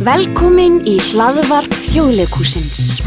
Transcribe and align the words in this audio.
Velkomin 0.00 0.78
í 0.88 0.94
hlaðvarp 1.10 1.74
þjóðleikúsins. 1.76 3.02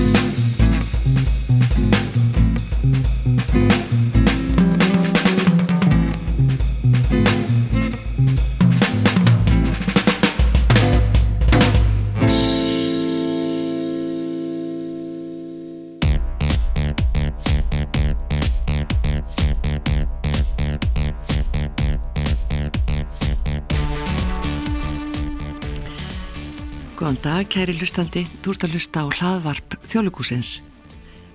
Dag, 27.24 27.48
kæri 27.48 27.72
hlustandi. 27.78 28.26
Þú 28.44 28.52
ert 28.52 28.64
að 28.66 28.74
hlusta 28.76 29.04
á 29.04 29.08
hlaðvarp 29.08 29.76
þjóðlugúsins. 29.88 30.58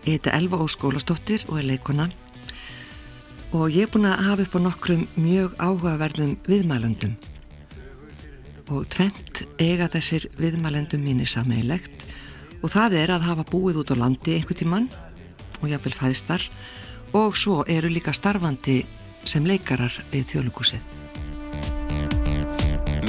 Ég 0.04 0.18
heiti 0.18 0.32
Elva 0.36 0.58
Óskólastóttir 0.60 1.46
og 1.48 1.60
er 1.62 1.68
leikona 1.70 2.10
og 3.56 3.72
ég 3.72 3.86
er 3.86 3.92
búin 3.92 4.04
að 4.04 4.26
hafa 4.26 4.44
upp 4.44 4.56
á 4.56 4.60
nokkrum 4.66 5.06
mjög 5.16 5.54
áhugaverðum 5.56 6.34
viðmælendum 6.44 7.14
og 8.68 8.84
tvent 8.92 9.42
eiga 9.56 9.88
þessir 9.88 10.28
viðmælendum 10.36 11.00
mínir 11.00 11.30
sameigilegt 11.32 12.04
og 12.60 12.74
það 12.74 12.98
er 13.00 13.14
að 13.16 13.26
hafa 13.30 13.48
búið 13.48 13.80
út 13.80 13.92
á 13.96 14.00
landi 14.04 14.36
einhvern 14.36 14.60
tíman 14.60 14.90
og 15.62 15.72
jáfnvel 15.72 15.96
fæðistar 15.96 16.44
og 17.16 17.36
svo 17.36 17.62
eru 17.64 17.88
líka 17.88 18.12
starfandi 18.12 18.82
sem 19.24 19.48
leikarar 19.48 19.94
við 20.12 20.28
þjóðlugúsið. 20.34 20.84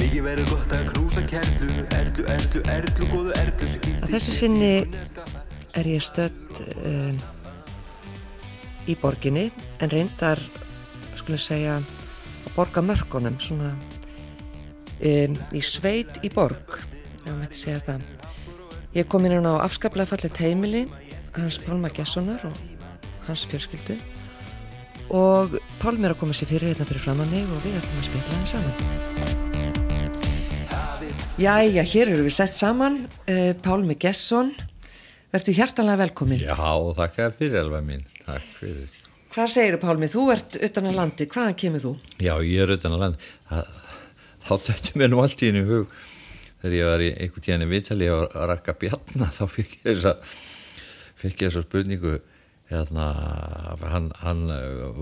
Mikið 0.00 0.22
verður 0.24 0.46
gott 0.54 0.72
að 0.72 0.86
knúsa 0.94 1.22
kerlu, 1.28 1.68
erlu, 1.96 2.24
erlu, 2.32 2.62
erlu, 2.72 3.08
góðu 3.10 3.34
erlu 3.36 3.66
Að 4.00 4.14
þessu 4.14 4.36
sinni 4.38 4.70
er 5.76 5.88
ég 5.90 6.02
stött 6.04 6.60
um, 6.80 7.18
í 8.88 8.96
borginni 9.00 9.50
en 9.84 9.92
reyndar, 9.92 10.40
skulum 11.20 11.40
segja, 11.40 11.76
að 11.78 12.54
borga 12.56 12.82
mörkunum, 12.84 13.36
svona 13.42 13.74
um, 13.76 15.36
í 15.52 15.62
sveit 15.64 16.22
í 16.24 16.32
borg, 16.32 16.78
ef 17.20 17.28
maður 17.28 17.44
hætti 17.44 17.60
segja 17.60 17.84
það. 17.90 18.08
Ég 18.96 19.10
kom 19.12 19.28
inn 19.28 19.46
á 19.46 19.60
afskaplega 19.60 20.10
fallet 20.14 20.40
heimili, 20.42 20.86
hans 21.36 21.60
Pálma 21.62 21.92
Gessonar 21.94 22.48
og 22.48 22.64
hans 23.28 23.44
fjölskyldu 23.52 24.00
og 25.10 25.60
Pálmi 25.80 26.08
er 26.08 26.14
að 26.14 26.20
koma 26.22 26.34
sér 26.36 26.50
fyrir 26.54 26.72
hérna 26.72 26.88
fyrir 26.88 27.04
fram 27.04 27.22
að 27.24 27.36
mig 27.36 27.46
og 27.46 27.62
við 27.66 27.78
ætlum 27.82 28.02
að 28.02 28.10
spila 28.10 28.26
það 28.32 28.50
saman. 28.56 29.49
Jæja, 31.40 31.80
hér 31.88 32.10
eru 32.12 32.24
við 32.26 32.34
sett 32.34 32.52
saman, 32.52 32.98
uh, 33.24 33.52
Pálmi 33.64 33.94
Gesson, 33.96 34.50
verður 35.32 35.54
hjartalega 35.56 36.02
velkomin. 36.02 36.42
Já, 36.42 36.52
þakka 36.98 37.28
fyrir 37.38 37.62
alveg 37.62 37.86
mín, 37.86 38.02
takk 38.26 38.44
fyrir. 38.58 38.98
Hvað 39.32 39.48
segir 39.48 39.78
þú 39.78 39.80
Pálmi, 39.86 40.10
þú 40.12 40.24
ert 40.34 40.58
utan 40.68 40.90
að 40.90 40.98
landi, 40.98 41.26
hvaðan 41.32 41.56
kemur 41.62 41.84
þú? 41.86 41.92
Já, 42.20 42.34
ég 42.44 42.60
er 42.66 42.74
utan 42.74 42.96
að 42.98 43.04
land, 43.06 43.24
það, 43.48 43.70
þá 44.44 44.52
dættu 44.66 45.00
mér 45.00 45.12
nú 45.14 45.22
allt 45.24 45.40
í 45.40 45.48
henni 45.48 45.64
hug. 45.70 45.96
Þegar 46.60 46.76
ég 46.76 46.90
var 46.90 47.06
í 47.06 47.10
einhvern 47.14 47.46
tíðan 47.46 47.64
í 47.64 47.70
Vitali 47.72 48.12
og 48.12 48.36
rakka 48.52 48.76
bjarna, 48.84 49.30
þá 49.38 49.42
fikk 49.54 49.78
ég 49.78 49.86
þessa, 49.86 50.14
fikk 51.22 51.38
ég 51.38 51.46
þessa 51.46 51.64
spurningu, 51.64 52.18
hérna, 52.70 53.10
hann, 53.82 54.08
hann 54.22 54.42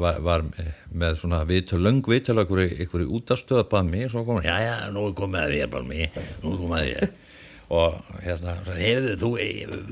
var, 0.01 0.21
var 0.25 0.45
með 0.89 1.19
svona 1.21 1.45
vitul, 1.49 1.83
löng 1.85 2.03
vitul 2.09 2.41
okkur, 2.43 2.65
ykkur 2.85 3.05
í 3.05 3.09
útastöða 3.19 3.69
bara 3.69 3.87
mig, 3.87 4.09
svo 4.13 4.25
kom 4.25 4.41
hann, 4.41 4.49
já, 4.49 4.57
já, 4.65 4.77
nú 4.95 5.09
er 5.11 5.17
komið 5.19 5.45
að 5.45 5.57
ég 5.59 5.73
bara 5.73 5.89
mig, 5.89 6.21
nú 6.43 6.55
er 6.55 6.63
komið 6.63 6.79
að 6.81 6.93
ég 6.95 7.17
og 7.69 7.99
hérna, 8.25 8.55
heyrðu, 8.79 9.13
þú 9.21 9.31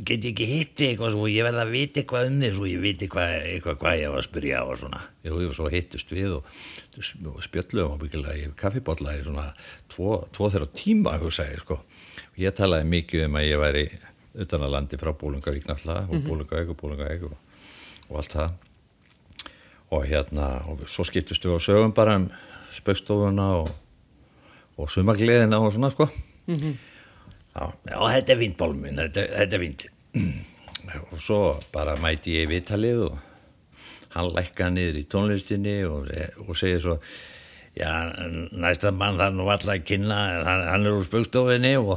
get 0.01 0.25
ég 0.25 0.31
ekki 0.31 0.47
hitti 0.49 0.87
eitthvað 0.91 1.13
svo 1.13 1.27
ég 1.29 1.45
verða 1.45 1.67
að 1.67 1.75
vita 1.75 2.01
eitthvað 2.01 2.31
um 2.31 2.39
þig 2.41 2.55
svo 2.57 2.69
ég 2.71 2.81
viti 2.81 3.09
hvað, 3.13 3.35
eitthvað 3.51 3.79
hvað 3.83 3.99
ég 4.01 4.15
var 4.15 4.23
að 4.23 4.29
spyrja 4.31 4.63
á 4.63 4.65
og 4.65 4.79
svona. 4.81 5.01
Jú, 5.27 5.35
var 5.43 5.59
svo 5.59 5.69
hittust 5.75 6.15
við 6.17 6.39
og, 6.39 6.49
og 7.29 7.43
spjöllum 7.45 7.93
og 7.93 8.01
byggilega 8.01 8.39
í 8.41 8.49
kaffibotla 8.57 9.19
í 9.19 9.25
svona 9.27 9.51
tvo, 9.93 10.23
tvo 10.33 10.49
þeirra 10.55 10.71
tíma, 10.73 11.19
hugsaði, 11.21 11.61
sko. 11.61 11.77
Og 12.33 12.41
ég 12.41 12.57
talaði 12.57 12.89
mikið 12.95 13.27
um 13.27 13.37
að 13.37 13.49
ég 13.51 13.61
væri 13.61 13.85
utan 14.41 14.65
að 14.65 14.73
landi 14.73 15.01
frá 15.01 15.13
Bólungavík 15.17 15.69
náttúrulega 15.69 16.09
og 16.09 16.25
Bólungavík 16.25 16.73
og 16.73 16.81
Bólungavík 16.81 17.29
og, 17.29 17.37
og 18.09 18.21
allt 18.21 18.37
það 18.39 18.51
og 19.97 20.03
hérna, 20.03 20.47
og 20.67 20.83
svo 20.91 21.05
skiptust 21.07 21.45
við 21.47 21.57
á 21.57 21.61
sögum 21.63 21.95
bara 21.95 22.17
um 22.19 22.29
spaukstofuna 22.75 23.47
og, 23.63 23.71
og 24.77 24.91
sumagliðina 24.91 25.61
og 25.63 25.73
svona, 25.73 25.91
sko 25.91 26.09
mm 26.47 26.55
-hmm. 26.55 26.77
Já, 27.57 27.73
já, 27.89 27.97
þetta 28.13 28.33
er 28.35 28.41
fint 28.43 28.59
bólminn, 28.61 28.99
þetta, 29.01 29.23
þetta 29.33 29.57
er 29.57 29.63
fint. 29.65 29.87
Og 31.13 31.17
svo 31.19 31.39
bara 31.73 31.97
mæti 31.97 32.37
ég 32.37 32.45
í 32.45 32.51
vitalið 32.51 33.01
og 33.09 33.17
hann 34.13 34.29
lækka 34.37 34.69
niður 34.71 34.99
í 35.01 35.07
tónlistinni 35.11 35.75
og, 35.89 36.13
og 36.45 36.53
segir 36.57 36.83
svo, 36.85 36.99
já, 37.77 37.91
næsta 38.53 38.93
mann 38.95 39.19
þar 39.19 39.35
nú 39.35 39.49
alltaf 39.49 39.75
að 39.75 39.87
kynna, 39.89 40.21
hann, 40.47 40.63
hann 40.69 40.87
er 40.87 40.95
úr 40.95 41.09
spöggstofinni 41.09 41.75
og, 41.81 41.97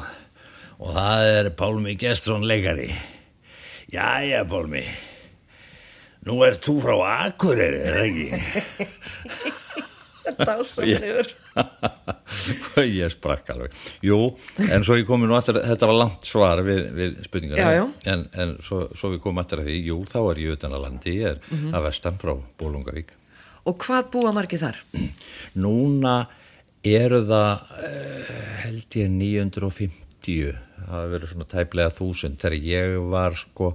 og 0.79 0.95
það 0.95 1.27
er 1.35 1.51
Pálmi 1.59 1.95
Gestrón 2.01 2.47
leikari. 2.49 2.89
Já, 3.91 4.23
já, 4.25 4.41
Pálmi, 4.49 4.81
nú 6.27 6.41
ert 6.43 6.63
þú 6.65 6.75
frá 6.83 6.95
Akureyri, 7.27 7.79
er 7.83 7.95
það 7.95 8.05
ekki? 8.09 8.89
Dásamlegur. 10.39 11.27
ég 12.99 13.09
sprakk 13.11 13.49
alveg 13.51 13.73
jú, 14.05 14.17
en 14.69 14.83
svo 14.85 14.95
ég 14.99 15.07
komi 15.07 15.27
nú 15.27 15.35
aftur 15.35 15.57
þetta 15.65 15.87
var 15.89 15.97
langt 15.97 16.27
svar 16.29 16.61
við, 16.63 16.81
við 16.95 17.15
spurningar 17.25 17.59
Já, 17.59 17.69
já. 17.79 17.85
en, 18.13 18.21
en 18.39 18.53
svo, 18.63 18.83
svo 18.95 19.09
við 19.15 19.21
komum 19.23 19.41
aftur 19.41 19.63
að 19.63 19.71
því 19.71 19.79
jú, 19.89 19.97
þá 20.07 20.19
er 20.31 20.41
ég 20.45 20.53
utan 20.59 20.75
að 20.77 20.83
landi 20.85 21.15
ég 21.17 21.31
er 21.33 21.39
Mhm. 21.49 21.73
að 21.75 21.87
vestan 21.89 22.19
frá 22.21 22.35
Bólungavík 22.61 23.15
Og 23.67 23.75
hvað 23.83 24.11
búa 24.13 24.31
margir 24.35 24.61
þar? 24.61 24.77
núna 25.65 26.15
eru 26.85 27.19
það 27.27 27.73
eh, 27.83 28.31
held 28.67 28.99
ég 29.01 29.09
950 29.17 30.53
það 30.79 30.93
hefur 30.93 31.13
verið 31.17 31.33
svona 31.33 31.49
tæplega 31.57 31.95
þúsund 31.97 32.39
þegar 32.39 32.59
ég 32.69 32.95
var 33.11 33.35
sko 33.35 33.73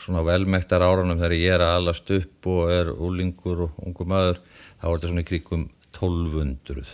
svona 0.00 0.22
velmektar 0.26 0.82
árunum 0.84 1.18
þegar 1.20 1.36
ég 1.36 1.54
er 1.56 1.64
að 1.64 1.76
alast 1.80 2.10
upp 2.16 2.48
og 2.50 2.72
er 2.72 2.90
úlingur 2.92 3.66
og 3.66 3.80
ungu 3.84 4.06
maður 4.08 4.40
þá 4.80 4.84
er 4.88 4.92
þetta 4.94 5.10
svona 5.12 5.24
í 5.24 5.28
kringum 5.30 5.64
1200 5.90 6.84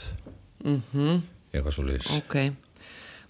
mm 0.64 0.82
-hmm. 0.92 1.20
eitthvað 1.52 1.76
svo 1.76 1.86
liðs 1.86 2.12
Ok. 2.18 2.36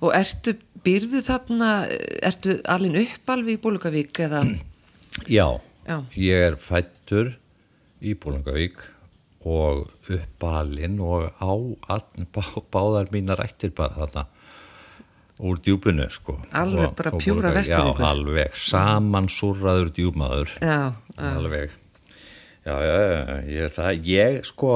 Og 0.05 0.13
ertu, 0.13 0.53
býrðu 0.85 1.23
þarna, 1.25 1.89
ertu 2.23 2.59
alveg 2.69 3.09
upp 3.17 3.31
alveg 3.33 3.57
í 3.57 3.63
Bólugavík 3.65 4.19
eða? 4.27 4.43
Já, 5.39 5.61
Já. 5.89 6.05
ég 6.13 6.47
er 6.51 6.57
fættur 6.61 7.39
í 8.01 8.13
Bólangavík 8.15 8.77
og 9.47 9.87
uppalinn 10.11 11.01
og 11.01 11.31
á 11.39 11.53
all, 11.95 12.27
bá, 12.35 12.43
báðar 12.73 13.09
mínar 13.15 13.41
ættir 13.41 13.73
bara 13.73 13.95
þarna 13.95 14.27
úr 15.39 15.59
djúpinu 15.61 16.07
sko. 16.11 16.39
Alveg 16.57 16.95
bara 16.97 17.11
og 17.13 17.21
pjúra. 17.21 17.51
Já, 17.69 17.81
alveg, 18.11 18.55
samansurraður 18.57 19.91
djúpmaður. 19.97 20.55
Já. 20.63 20.79
Alveg. 21.17 21.75
Já, 22.67 22.75
já, 22.83 22.95
já, 22.99 23.37
ég 23.47 23.61
er 23.69 23.75
það, 23.77 24.01
ég 24.11 24.39
sko, 24.49 24.73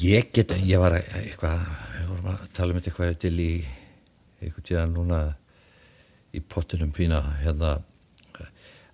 ég 0.00 0.30
get, 0.32 0.54
ég 0.64 0.78
var 0.80 0.92
að- 0.96 1.10
eitthvað, 1.18 1.66
við 1.98 2.06
vorum 2.08 2.30
að 2.32 2.46
tala 2.56 2.72
um 2.72 2.78
þetta 2.80 2.90
eitthvað 2.92 3.18
til 3.20 3.34
í, 3.40 3.50
eitthvað 4.40 4.64
tíðan 4.70 4.94
núna 4.96 5.18
í 6.32 6.40
pottinum 6.40 6.92
fína, 6.96 7.20
hérna, 7.42 7.74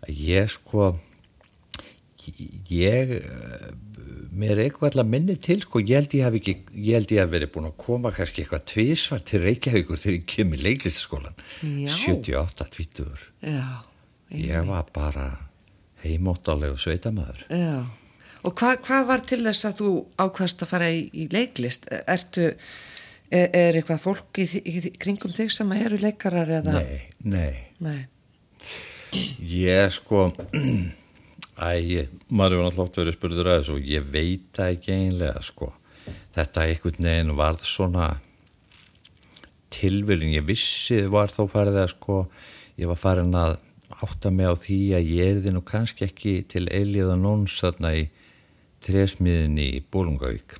að 0.02 0.10
ég 0.10 0.48
sko, 0.50 0.96
ég, 2.72 3.12
mér 4.36 4.52
er 4.56 4.62
eitthvað 4.66 4.88
alltaf 4.92 5.08
minni 5.12 5.36
til, 5.42 5.58
sko, 5.64 5.80
ég 5.84 6.00
held 6.00 6.14
ég 6.16 6.24
hef 6.26 6.38
ekki, 6.40 6.54
ég 6.76 6.96
held 6.98 7.12
ég 7.14 7.20
hef 7.22 7.30
verið 7.32 7.52
búin 7.54 7.68
að 7.70 7.76
koma 7.82 8.12
kannski 8.16 8.42
eitthvað 8.44 8.64
tvísvar 8.72 9.22
til 9.28 9.42
Reykjavíkur 9.44 10.00
þegar 10.02 10.16
ég 10.18 10.26
kem 10.34 10.54
í 10.56 10.60
leiklistaskólan, 10.62 11.38
Já. 11.62 11.92
78, 11.92 12.68
20. 12.78 13.28
Já, 13.52 13.66
Ég 14.36 14.66
var 14.66 14.88
bara 14.94 15.26
heimóttalegu 16.02 16.76
sveitamæður. 16.82 17.44
já. 17.50 17.84
Og 18.46 18.52
hvað, 18.54 18.76
hvað 18.86 19.06
var 19.08 19.22
til 19.26 19.40
þess 19.42 19.64
að 19.66 19.78
þú 19.80 19.90
ákvast 20.22 20.60
að 20.62 20.68
fara 20.70 20.88
í, 20.94 21.00
í 21.14 21.24
leiklist? 21.32 21.86
Ertu, 22.06 22.44
er, 23.30 23.48
er 23.56 23.78
eitthvað 23.80 24.02
fólk 24.04 24.38
í, 24.38 24.44
í, 24.60 24.74
í 24.86 24.92
kringum 25.02 25.32
þig 25.34 25.50
sem 25.54 25.72
eru 25.74 25.98
leikarar 25.98 26.52
eða? 26.60 26.76
Nei, 26.78 27.00
nei. 27.24 27.66
Nei. 27.82 28.06
Ég 29.40 29.90
sko, 29.96 30.28
æ, 31.56 32.06
maður 32.28 32.56
hefur 32.56 32.64
náttúrulega 32.66 32.84
oft 32.84 33.00
verið 33.00 33.16
spurður 33.16 33.50
að 33.50 33.58
þessu 33.60 33.76
og 33.76 33.90
ég 33.90 34.08
veit 34.12 34.48
það 34.56 34.72
ekki 34.74 34.96
einlega 34.96 35.44
sko. 35.44 35.70
Þetta 36.36 36.66
einhvern 36.66 37.08
veginn 37.08 37.36
varð 37.38 37.64
svona 37.66 38.08
tilviljun, 39.76 40.36
ég 40.36 40.46
vissi 40.46 41.00
var 41.12 41.32
þó 41.32 41.46
farið 41.50 41.80
að 41.82 41.90
sko, 41.94 42.18
ég 42.80 42.90
var 42.90 43.00
farin 43.00 43.34
að 43.36 43.56
átta 44.02 44.30
mig 44.34 44.48
á 44.50 44.54
því 44.58 44.78
að 44.98 45.10
ég 45.14 45.32
erði 45.32 45.54
nú 45.54 45.62
kannski 45.64 46.06
ekki 46.06 46.36
til 46.50 46.66
eilíða 46.68 47.16
nóns 47.18 47.56
þarna 47.62 47.94
í 47.96 48.06
trésmiðinni 48.84 49.68
í 49.78 49.82
Bólungavík 49.92 50.58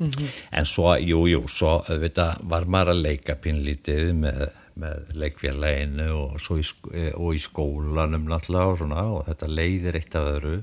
en 0.00 0.64
svo, 0.68 0.94
jú, 0.96 1.26
jú 1.28 1.42
svo 1.50 1.76
auðvitað 1.84 2.40
var 2.48 2.64
maður 2.70 2.94
að 2.94 3.02
leika 3.06 3.36
pínlítið 3.36 4.12
með, 4.22 4.46
með 4.80 5.12
leikfélaginu 5.18 6.08
og, 6.16 6.40
í, 6.56 6.64
eh, 6.94 7.12
og 7.16 7.36
í 7.36 7.40
skólanum 7.42 8.28
náttúrulega 8.30 8.72
og 8.72 8.80
svona 8.80 9.04
og 9.12 9.24
þetta 9.28 9.50
leiðir 9.50 9.98
eitt 9.98 10.18
af 10.18 10.28
öðru. 10.36 10.56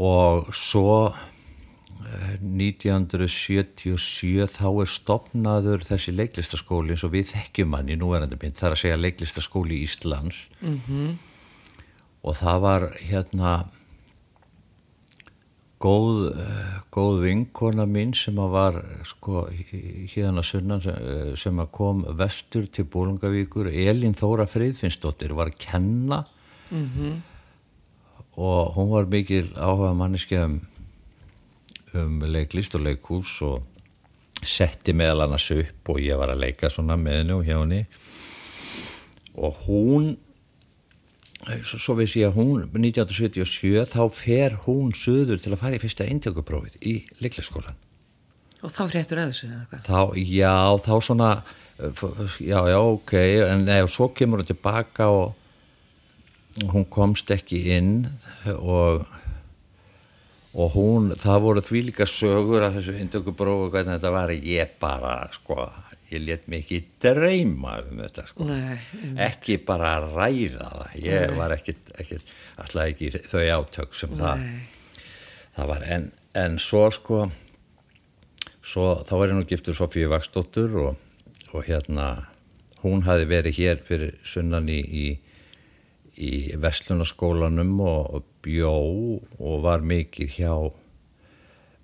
Og 0.00 0.52
svo 0.56 0.94
eh, 1.10 2.36
1977 2.40 4.46
þá 4.56 4.68
er 4.70 4.92
stopnaður 4.92 5.84
þessi 5.88 6.14
leiklistaskóli 6.16 6.94
eins 6.94 7.06
og 7.06 7.14
við 7.16 7.34
þekkjum 7.34 7.76
hann 7.76 7.92
í 7.92 7.98
núverandi 8.00 8.40
mynd, 8.40 8.56
það 8.60 8.70
er 8.70 8.76
að 8.76 8.82
segja 8.84 9.02
leiklistaskóli 9.02 9.82
Íslands. 9.84 10.46
-hmm. 10.60 11.10
og 12.22 12.36
það 12.36 12.58
var 12.60 12.82
hérna 13.00 13.50
góð, 15.80 16.36
eh, 16.36 16.80
góð 16.92 17.22
vinkona 17.24 17.86
mín 17.88 18.12
sem 18.14 18.36
að 18.36 18.50
var 18.52 18.78
sko 19.08 19.46
hérna 20.12 20.44
sunnan 20.44 20.82
sem, 20.82 20.94
eh, 20.94 21.36
sem 21.36 21.56
að 21.56 21.70
kom 21.72 22.04
vestur 22.04 22.66
til 22.70 22.84
Bólungavíkur 22.84 23.72
Elín 23.72 24.14
Þóra 24.14 24.46
Freyðfinnsdóttir 24.46 25.32
var 25.32 25.50
að 25.50 25.58
kenna 25.58 26.24
og 28.36 28.74
hún 28.74 28.90
var 28.90 29.06
mikil 29.06 29.48
áhuga 29.56 29.94
manneski 29.96 30.36
um, 30.38 30.60
um 31.94 32.20
leiklist 32.20 32.74
og 32.74 32.84
leikhús 32.84 33.42
og 33.42 33.62
setti 34.40 34.92
meðal 34.96 35.26
annars 35.26 35.50
upp 35.50 35.92
og 35.92 36.00
ég 36.00 36.16
var 36.16 36.32
að 36.32 36.44
leika 36.44 36.70
svona 36.70 36.96
með 36.96 37.20
henni 37.20 37.34
og 37.36 37.44
hjá 37.44 37.56
henni. 37.58 37.84
Og 39.40 39.56
hún 39.66 40.16
svo, 41.64 41.96
veist 41.96 42.18
ég 42.18 42.28
að 42.28 42.36
hún 42.36 42.64
1977 42.68 43.86
þá 43.94 44.02
fer 44.12 44.56
hún 44.66 44.92
söður 44.96 45.40
til 45.40 45.54
að 45.54 45.62
fara 45.62 45.78
í 45.78 45.82
fyrsta 45.82 46.08
eintökuprófið 46.08 46.80
í 46.84 46.96
leiklisskólan 47.22 47.78
Og 48.60 48.68
þá 48.68 48.82
fréttur 48.90 49.20
að 49.22 49.30
þessu 49.32 49.46
þá, 49.86 50.00
já, 50.20 50.56
þá 50.84 50.94
svona 51.00 51.30
já, 52.44 52.58
já, 52.68 52.76
ok 52.76 53.14
en 53.46 53.64
nei, 53.64 53.80
svo 53.88 54.10
kemur 54.12 54.42
hún 54.42 54.50
tilbaka 54.50 55.08
og 55.08 55.36
hún 56.74 56.84
komst 56.92 57.30
ekki 57.32 57.62
inn 57.76 57.94
og 58.58 59.06
og 60.54 60.74
hún, 60.74 61.12
það 61.20 61.44
voru 61.44 61.62
því 61.62 61.84
líka 61.90 62.06
sögur 62.10 62.66
af 62.66 62.74
þessu 62.78 62.96
indökubrófu 62.98 63.68
og 63.68 63.74
hvernig 63.74 63.98
þetta 63.98 64.14
var. 64.14 64.32
Ég 64.34 64.74
bara, 64.82 65.14
sko 65.34 65.68
ég 66.10 66.24
let 66.26 66.48
ekki 66.50 66.80
dreyma 67.02 67.76
um 67.86 68.00
þetta 68.02 68.24
sko. 68.26 68.46
Nei, 68.48 68.78
ekki 69.28 69.60
bara 69.66 69.98
ræða 70.02 70.70
það. 70.72 70.96
Ég 71.04 71.36
var 71.38 71.54
ekkit, 71.54 71.92
ekkit 72.02 72.34
alltaf 72.56 72.88
ekki 72.88 73.12
þau 73.30 73.44
átök 73.60 73.94
sem 73.94 74.16
það 74.18 74.42
Nei. 74.42 74.58
það 75.58 75.70
var. 75.70 75.86
En, 75.96 76.10
en 76.40 76.58
svo 76.62 76.88
sko 76.94 77.22
svo 78.60 78.90
þá 79.06 79.14
var 79.16 79.32
ég 79.32 79.38
nú 79.38 79.46
giftur 79.48 79.76
Sofíu 79.76 80.10
Vaksdóttur 80.10 80.76
og, 80.82 80.98
og 81.54 81.66
hérna 81.66 82.10
hún 82.84 83.04
hafi 83.06 83.26
verið 83.28 83.58
hér 83.60 83.82
fyrir 83.84 84.18
sunnan 84.26 84.68
í, 84.72 84.80
í, 84.80 85.06
í 86.20 86.32
Veslunaskólanum 86.60 87.72
og, 87.84 88.18
og 88.18 88.29
bjó 88.44 88.76
og 89.38 89.62
var 89.64 89.80
mikið 89.84 90.28
hjá 90.38 90.54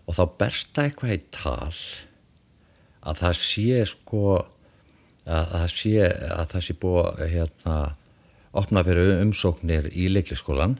og 0.06 0.16
þá 0.16 0.24
bersta 0.40 0.86
eitthvað 0.86 1.16
í 1.16 1.22
tal 1.34 1.74
að 3.06 3.22
það 3.22 3.40
sé 3.42 3.84
sko 3.90 4.26
að 5.26 5.46
það 5.52 5.70
sé, 5.74 5.94
að 6.30 6.50
það 6.52 6.64
sé 6.66 6.74
búið 6.82 7.22
hérna, 7.32 7.76
opna 8.56 8.82
fyrir 8.86 9.22
umsóknir 9.24 9.88
í 9.90 10.06
leikliskólan 10.12 10.76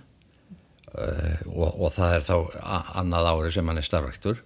uh, 0.95 1.39
og, 1.51 1.81
og 1.81 1.89
það 1.97 2.19
er 2.19 2.29
þá 2.29 2.37
annað 3.03 3.31
ári 3.33 3.55
sem 3.57 3.73
hann 3.73 3.83
er 3.83 3.87
starfæktur 3.87 4.45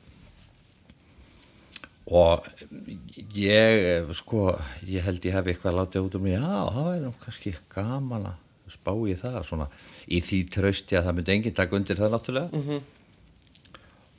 og 2.10 2.46
ég 3.36 4.08
sko, 4.18 4.54
ég 4.88 5.04
held 5.06 5.26
ég 5.28 5.36
hef 5.36 5.50
eitthvað 5.52 5.76
látið 5.78 6.08
út 6.08 6.16
um 6.18 6.30
já, 6.30 6.40
það 6.40 6.88
er 6.94 7.02
nú 7.04 7.12
kannski 7.20 7.52
gaman 7.70 8.30
að 8.32 8.38
spá 8.70 8.92
í 8.94 9.14
það 9.18 9.38
svona, 9.46 9.68
í 10.08 10.22
því 10.24 10.40
trausti 10.54 10.96
að 10.98 11.06
það 11.06 11.16
myndi 11.18 11.36
enginn 11.36 11.58
taka 11.58 11.76
undir 11.76 12.00
það 12.00 12.16
náttúrulega 12.16 12.80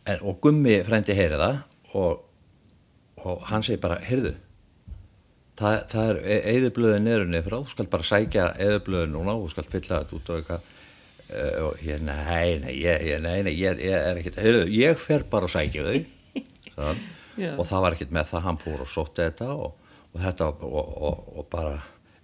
en, 0.05 0.21
og 0.21 0.39
Gummi 0.43 0.79
frændi 0.85 1.15
heyri 1.17 1.39
það 1.39 1.59
og, 1.97 2.23
og 3.25 3.43
hann 3.49 3.65
segir 3.65 3.81
bara, 3.83 3.99
heyrðu 4.05 4.35
það, 5.59 5.77
það 5.91 6.11
er 6.11 6.49
eðublöðin 6.55 7.07
nerunni 7.07 7.41
frá, 7.45 7.57
þú 7.59 7.73
skalt 7.73 7.91
bara 7.93 8.07
sækja 8.07 8.49
eðublöðin 8.65 9.15
núna 9.15 9.35
og 9.35 9.45
þú 9.45 9.53
skalt 9.55 9.71
fylla 9.73 10.01
þetta 10.01 10.17
út 10.17 10.31
og 10.31 10.41
eitthvað. 10.41 10.69
Uh, 11.31 11.57
og 11.63 11.83
ég, 11.85 12.01
nei, 12.03 12.57
nei, 12.59 12.73
ég, 12.81 13.13
nei, 13.23 13.37
nei, 13.45 13.53
ég, 13.55 13.79
ég 13.79 13.95
er 13.95 14.19
ekkert, 14.19 14.41
heyrðu, 14.43 14.65
ég 14.75 14.99
fer 14.99 15.23
bara 15.31 15.47
og 15.47 15.53
sækja 15.53 15.87
þau. 15.87 15.99
Og 17.41 17.63
það 17.65 17.81
var 17.81 17.95
ekkert 17.95 18.11
með 18.13 18.25
það, 18.27 18.41
hann 18.43 18.57
fór 18.59 18.81
og 18.83 18.89
sótti 18.91 19.23
þetta 19.23 19.45
og, 19.55 19.93
og 20.11 20.19
þetta 20.21 20.47
og, 20.51 20.89
og, 21.07 21.29
og 21.39 21.45
bara 21.49 21.77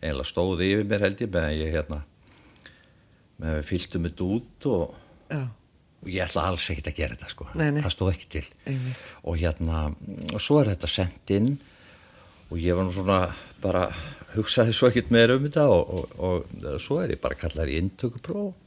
einlega 0.03 0.27
stóði 0.27 0.67
yfir 0.73 0.89
mér 0.89 1.05
held 1.05 1.21
ég 1.23 1.31
meðan 1.31 1.55
ég 1.55 1.71
hérna 1.73 1.99
meðan 3.39 3.55
við 3.61 3.69
fylgtum 3.69 4.07
þetta 4.09 4.27
út 4.35 4.67
og, 4.73 4.97
Já. 5.31 5.41
Ég 6.11 6.23
ætla 6.25 6.45
alls 6.49 6.67
ekkert 6.73 6.91
að 6.91 6.99
gera 7.01 7.15
þetta 7.17 7.31
sko 7.33 7.47
Nei, 7.55 7.69
nei. 7.75 7.81
það 7.85 7.93
stóð 7.95 8.11
ekki 8.13 8.29
til 8.37 8.45
Einmitt. 8.71 9.01
og 9.23 9.37
hérna, 9.41 9.81
og 10.33 10.39
svo 10.43 10.61
er 10.61 10.71
þetta 10.73 10.89
sendt 10.91 11.33
inn 11.37 11.51
og 12.47 12.61
ég 12.63 12.77
var 12.77 12.87
nú 12.87 12.93
svona 12.95 13.19
bara 13.63 13.87
hugsaði 14.35 14.73
svo 14.75 14.87
ekkert 14.91 15.11
meira 15.11 15.35
um 15.35 15.43
þetta 15.47 15.65
og, 15.73 15.91
og, 16.15 16.47
og 16.63 16.79
svo 16.83 17.01
er 17.03 17.15
ég 17.15 17.21
bara 17.23 17.35
kallaður 17.39 17.73
í 17.73 17.79
inntökupróf 17.81 18.63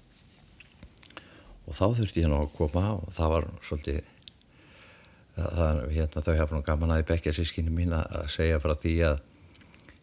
og 1.70 1.76
þá 1.76 1.84
þurfti 2.00 2.24
ég 2.24 2.30
nú 2.32 2.40
að 2.42 2.52
koma 2.56 2.84
og 2.98 3.12
það 3.14 3.34
var 3.36 3.48
svolítið 3.62 4.00
það, 5.40 5.80
hérna, 5.94 6.22
þau 6.26 6.34
hafa 6.40 6.56
nú 6.58 6.62
gaman 6.66 6.94
að 6.96 7.02
í 7.04 7.08
bekkja 7.12 7.32
sískinu 7.36 7.72
mín 7.74 7.94
að 7.96 8.24
segja 8.32 8.58
frá 8.62 8.74
því 8.76 8.94
að 9.12 9.20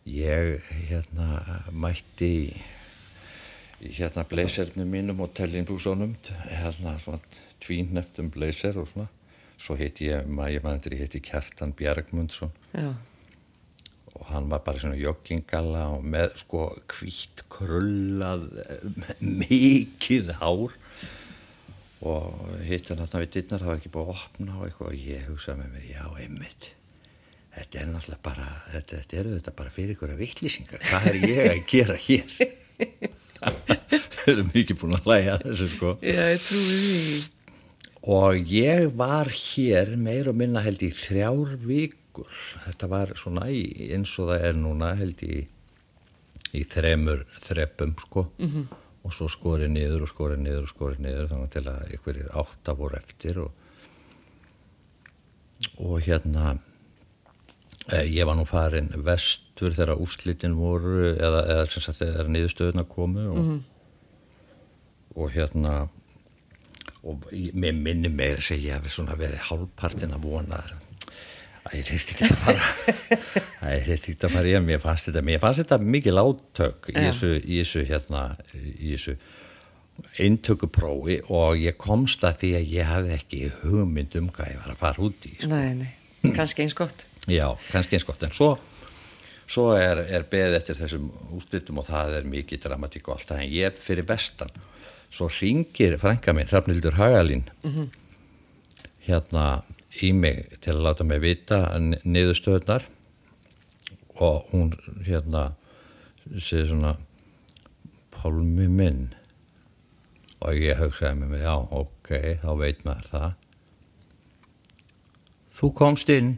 ég 0.08 0.70
hérna 0.88 1.28
mætti 1.76 2.30
í 2.48 2.62
hérna 3.82 4.24
blazernum 4.28 4.90
mínum 4.90 5.22
og 5.22 5.34
tellinbúsónum 5.38 6.16
hérna 6.48 6.98
svona 7.02 7.20
tvínneftum 7.64 8.32
blazer 8.34 8.78
og 8.80 8.88
svona. 8.90 9.10
Svo 9.58 9.78
heiti 9.78 10.12
ég, 10.12 10.26
maður 10.30 10.66
maður 10.66 10.98
heiti 11.00 11.22
Kjartan 11.22 11.74
Bjargmundsson. 11.78 12.52
Já. 12.74 12.94
og 14.18 14.26
hann 14.32 14.50
var 14.50 14.64
bara 14.66 14.80
svona 14.82 14.98
joggingalla 14.98 15.84
og 15.94 16.06
með 16.06 16.40
sko 16.42 16.64
hvít 16.90 17.44
krullað 17.54 18.48
eh, 18.64 19.04
mikið 19.22 20.32
hár. 20.40 20.74
Og 22.08 22.50
hitt 22.66 22.90
hann 22.90 23.02
þarna 23.02 23.22
við 23.24 23.36
dittnar 23.36 23.62
það 23.62 23.72
var 23.72 23.80
ekki 23.82 23.94
búið 23.94 24.10
að 24.10 24.24
opna 24.24 24.58
og 24.58 24.66
eitthvað. 24.68 24.90
Og 24.90 25.06
ég 25.12 25.30
hugsaði 25.30 25.62
með 25.62 25.76
mér, 25.76 25.86
já, 25.92 26.04
einmitt. 26.24 26.72
Þetta 27.58 27.82
er 27.82 27.88
náttúrulega 27.90 28.26
bara 28.26 28.50
þetta, 28.74 29.02
þetta 29.02 29.22
eru 29.22 29.36
þetta 29.38 29.56
bara 29.62 29.74
fyrir 29.74 29.96
ykkur 29.96 30.14
að 30.14 30.20
vittlýsingar 30.22 30.84
hvað 30.86 31.08
er 31.10 31.22
ég 31.24 31.48
að 31.48 31.64
gera 31.72 31.96
hér 32.04 32.36
þau 34.28 34.34
eru 34.36 34.48
mikið 34.52 34.80
búin 34.82 34.96
að 34.98 35.06
læga 35.08 35.36
þessu 35.46 35.68
sko 35.72 35.92
Já, 36.04 36.24
ég 36.34 36.42
trúi 36.44 36.80
því. 36.84 37.20
og 38.12 38.50
ég 38.52 38.90
var 39.00 39.32
hér 39.32 39.94
meir 39.96 40.28
og 40.28 40.36
minna 40.36 40.64
held 40.66 40.84
í 40.84 40.90
þrjár 40.92 41.54
vikur 41.64 42.42
þetta 42.66 42.90
var 42.92 43.14
svona 43.16 43.48
í, 43.48 43.64
eins 43.96 44.12
og 44.20 44.34
það 44.34 44.50
er 44.50 44.60
núna 44.60 44.92
held 45.00 45.24
í 45.24 45.46
í 46.56 46.66
þremur 46.68 47.24
þrepum 47.40 47.96
sko 48.02 48.26
-hmm. 48.36 48.68
og 49.08 49.16
svo 49.16 49.30
skorið 49.32 49.72
niður 49.72 50.04
og 50.04 50.12
skorið 50.12 50.44
niður 50.44 50.68
og 50.68 50.74
skorið 50.74 51.04
niður 51.06 51.32
þannig 51.32 51.54
til 51.56 51.66
að 51.72 51.96
ykkur 51.98 52.22
er 52.24 52.38
átta 52.44 52.76
voru 52.76 53.00
eftir 53.00 53.40
og, 53.46 53.52
og 55.80 56.02
hérna 56.04 56.58
eh, 57.94 58.04
ég 58.12 58.28
var 58.28 58.36
nú 58.36 58.46
farin 58.46 58.92
vestur 59.08 59.72
þegar 59.72 59.96
úrslitin 60.04 60.60
voru 60.60 61.14
eða, 61.16 61.46
eða 61.48 61.66
sem 61.72 61.88
sagt 61.88 62.04
þegar 62.04 62.28
niðurstöðuna 62.28 62.88
komu 62.92 63.28
og, 63.32 63.42
og 65.18 65.32
hérna 65.34 65.76
og 67.08 67.28
ég- 67.34 67.56
mér 67.58 67.74
minni 67.78 68.10
að 68.12 68.42
segja 68.48 68.78
að 68.80 68.90
svona 68.94 69.16
verið 69.20 69.44
hálfpartin 69.50 70.14
að 70.18 70.26
vona 70.28 70.60
að 71.68 71.76
ég 71.78 71.88
þyrst 71.90 72.14
ekki 72.14 72.28
að 72.28 72.38
fara 72.44 72.68
að 73.68 73.74
ég 73.76 73.88
þyrst 73.90 74.10
ekki 74.14 74.28
að 74.30 74.36
fara 74.38 74.54
að 74.60 74.68
mér 74.70 74.80
fannst 74.84 75.10
þetta 75.10 75.24
mér 75.28 75.42
fannst 75.44 75.62
þetta 75.64 75.80
mikið 75.84 76.16
látök 76.18 76.90
í 76.94 76.96
þessu, 76.98 77.32
í 77.44 77.60
þessu 77.62 77.84
hérna 77.90 78.22
í 78.56 78.94
þessu 78.94 79.18
eintökuprófi 80.22 81.20
og 81.34 81.58
ég 81.60 81.78
komst 81.82 82.24
að 82.28 82.40
því 82.44 82.50
að 82.60 82.72
ég 82.78 82.90
hafði 82.92 83.14
ekki 83.18 83.40
hugmynd 83.64 84.18
um 84.20 84.30
hvað 84.34 84.52
ég 84.54 84.60
var 84.62 84.74
að 84.76 84.82
fara 84.82 85.06
út 85.08 85.26
í 85.30 85.34
sko. 85.40 85.50
Nei, 85.52 85.74
nei. 85.80 86.34
Kannski 86.38 86.64
eins 86.66 86.76
gott. 86.78 87.06
Já, 87.30 87.48
kannski 87.72 87.98
eins 87.98 88.06
gott, 88.08 88.24
en 88.28 88.34
svo, 88.36 88.52
svo 89.50 89.72
er, 89.78 90.04
er 90.06 90.26
beðið 90.30 90.58
eftir 90.60 90.78
þessum 90.82 91.10
úrslitum 91.38 91.82
og 91.82 91.88
það 91.90 92.16
er 92.20 92.30
mikið 92.30 92.62
dramatík 92.68 93.10
og 93.10 93.18
allt 93.18 93.32
það, 93.34 93.42
en 93.44 93.56
ég 93.58 93.70
er 93.72 93.82
fyrir 93.82 94.08
vestan. 94.10 94.54
Svo 95.14 95.30
ringir 95.32 95.98
frænka 96.02 96.34
minn, 96.36 96.50
Hrafnildur 96.50 96.98
Hagalín, 96.98 97.48
hérna 99.08 99.64
í 100.04 100.12
mig 100.14 100.60
til 100.62 100.76
að 100.76 100.84
láta 100.86 101.06
mig 101.08 101.22
vita 101.24 101.62
niðurstöðunar 102.06 102.86
og 104.20 104.50
hún 104.52 104.74
hérna 105.06 105.52
segir 106.36 106.68
svona 106.72 106.98
Pálmi 108.18 108.68
minn 108.68 109.14
og 110.42 110.58
ég 110.58 110.78
hugsaði 110.82 111.20
með 111.20 111.34
mér, 111.34 111.44
já, 111.46 111.54
ok, 111.80 112.10
þá 112.42 112.50
veit 112.60 112.84
maður 112.86 113.08
það. 113.12 113.32
Þú 115.58 115.70
komst 115.78 116.12
inn. 116.14 116.36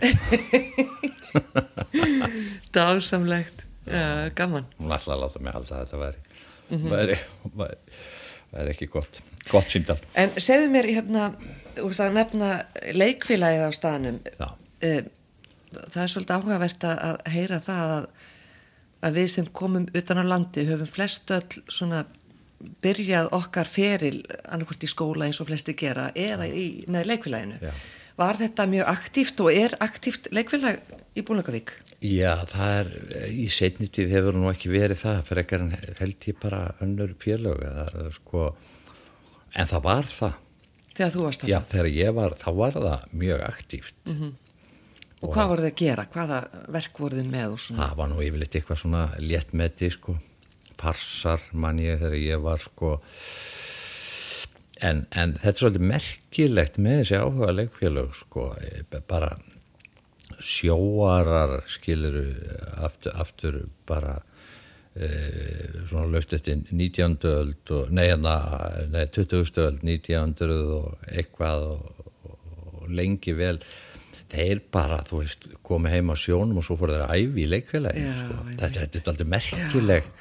Dásamlegt, 2.76 3.66
ja, 3.88 4.30
gaman. 4.36 4.68
Hún 4.80 4.96
að 4.96 5.20
láta 5.24 5.44
mig 5.44 5.56
halda 5.56 5.76
að 5.76 5.84
þetta 5.84 6.02
væri, 6.04 6.24
væri, 6.94 7.18
væri, 7.60 7.98
væri 8.54 8.74
ekki 8.74 8.90
gott, 8.92 9.22
gott 9.52 9.70
símdal. 9.72 10.00
En 10.18 10.34
segðu 10.38 10.72
mér 10.74 10.90
hérna, 10.90 11.30
þú 11.78 11.88
veist 11.92 12.04
að 12.06 12.18
nefna 12.18 12.52
leikfélagið 12.98 13.66
á 13.66 13.72
staðnum. 13.76 14.20
Já. 14.40 14.50
Eh, 14.82 15.02
Það 15.70 16.02
er 16.02 16.10
svolítið 16.10 16.36
áhugavert 16.36 16.86
að 16.90 17.18
heyra 17.30 17.60
það 17.62 17.92
að, 17.96 18.06
að 19.06 19.18
við 19.20 19.28
sem 19.36 19.50
komum 19.60 19.84
utan 19.94 20.22
á 20.22 20.26
landi 20.26 20.64
höfum 20.66 20.90
flest 20.90 21.30
öll 21.36 21.60
svona 21.70 22.00
byrjað 22.84 23.30
okkar 23.38 23.70
feril 23.70 24.18
annarkvort 24.50 24.84
í 24.84 24.90
skóla 24.90 25.28
eins 25.28 25.40
og 25.44 25.48
flesti 25.52 25.76
gera 25.78 26.10
eða 26.18 26.48
í, 26.50 26.66
með 26.92 27.12
leikfélaginu. 27.12 27.60
Já. 27.62 27.72
Var 28.20 28.42
þetta 28.42 28.66
mjög 28.74 28.90
aktíft 28.92 29.46
og 29.46 29.54
er 29.56 29.78
aktíft 29.80 30.28
leikfélag 30.36 30.82
í 31.16 31.24
Búlungavík? 31.24 31.72
Já, 32.00 32.46
það 32.48 32.74
er, 32.78 32.90
í 33.36 33.46
setnitið 33.52 34.14
hefur 34.16 34.38
nú 34.40 34.48
ekki 34.48 34.70
verið 34.72 35.02
það, 35.02 35.18
fyrir 35.28 35.42
ekkar 35.44 35.64
held 36.00 36.28
ég 36.30 36.38
bara 36.40 36.62
önnur 36.86 37.12
félög, 37.20 37.60
eða, 37.68 38.06
sko, 38.16 38.44
en 39.60 39.68
það 39.68 39.84
var 39.84 40.08
það. 40.08 40.38
Þegar 40.94 41.12
þú 41.16 41.26
varst 41.26 41.44
að 41.44 41.52
Já, 41.52 41.58
þegar 41.74 41.90
ég 41.92 42.16
var, 42.16 42.36
þá 42.40 42.48
var 42.56 42.78
það 42.78 43.04
mjög 43.24 43.44
aktíft. 43.50 44.00
Og 45.20 45.34
hvað 45.34 45.52
voruð 45.52 45.68
þið 45.68 45.74
að 45.74 45.82
gera? 45.84 46.08
Hvaða 46.14 46.40
verk 46.78 47.04
voruð 47.04 47.20
þið 47.20 47.34
með 47.36 47.52
og 47.58 47.62
svona? 47.66 47.82
Það 47.82 48.00
var 48.00 48.10
nú 48.14 48.24
yfirleitt 48.24 48.58
eitthvað 48.62 48.82
svona 48.86 49.04
léttmeti, 49.20 49.92
sko, 49.98 50.18
parsar 50.80 51.46
mann 51.52 51.84
ég 51.84 52.00
þegar 52.00 52.18
ég 52.24 52.48
var, 52.48 52.64
sko, 52.64 52.96
en, 54.88 55.04
en 55.12 55.36
þetta 55.36 55.52
er 55.52 55.62
svolítið 55.66 55.88
merkilegt 55.92 56.80
með 56.80 57.02
þessi 57.04 57.20
áhuga 57.20 57.54
leikfélög, 57.60 58.16
sko, 58.24 58.50
bara 59.12 59.34
sjóarar 60.40 61.60
skiluru 61.70 62.26
aftur, 62.86 63.16
aftur 63.20 63.60
bara 63.88 64.18
e, 64.96 65.10
svona 65.90 66.08
löst 66.14 66.34
eftir 66.38 66.64
19. 66.72 67.18
öld 67.30 67.74
og, 67.76 67.92
nei, 67.92 68.08
hérna, 68.12 68.38
nei, 68.92 69.06
20. 69.08 69.62
öld 69.66 69.84
19. 69.84 70.36
og 70.50 71.06
eitthvað 71.10 71.68
og, 71.74 72.10
og 72.30 72.90
lengi 72.90 73.36
vel 73.38 73.62
þeir 74.30 74.62
bara, 74.72 75.00
þú 75.06 75.24
veist, 75.24 75.48
komi 75.66 75.92
heim 75.94 76.12
á 76.14 76.16
sjónum 76.20 76.60
og 76.62 76.66
svo 76.66 76.78
fór 76.80 76.94
þeir 76.94 77.06
að 77.08 77.16
æfi 77.18 77.46
í 77.46 77.50
leikfélaginu 77.50 78.12
Já, 78.12 78.20
sko. 78.22 78.42
þetta, 78.52 78.84
þetta 78.84 79.00
er 79.00 79.14
aldrei 79.14 79.32
merkileg 79.34 80.12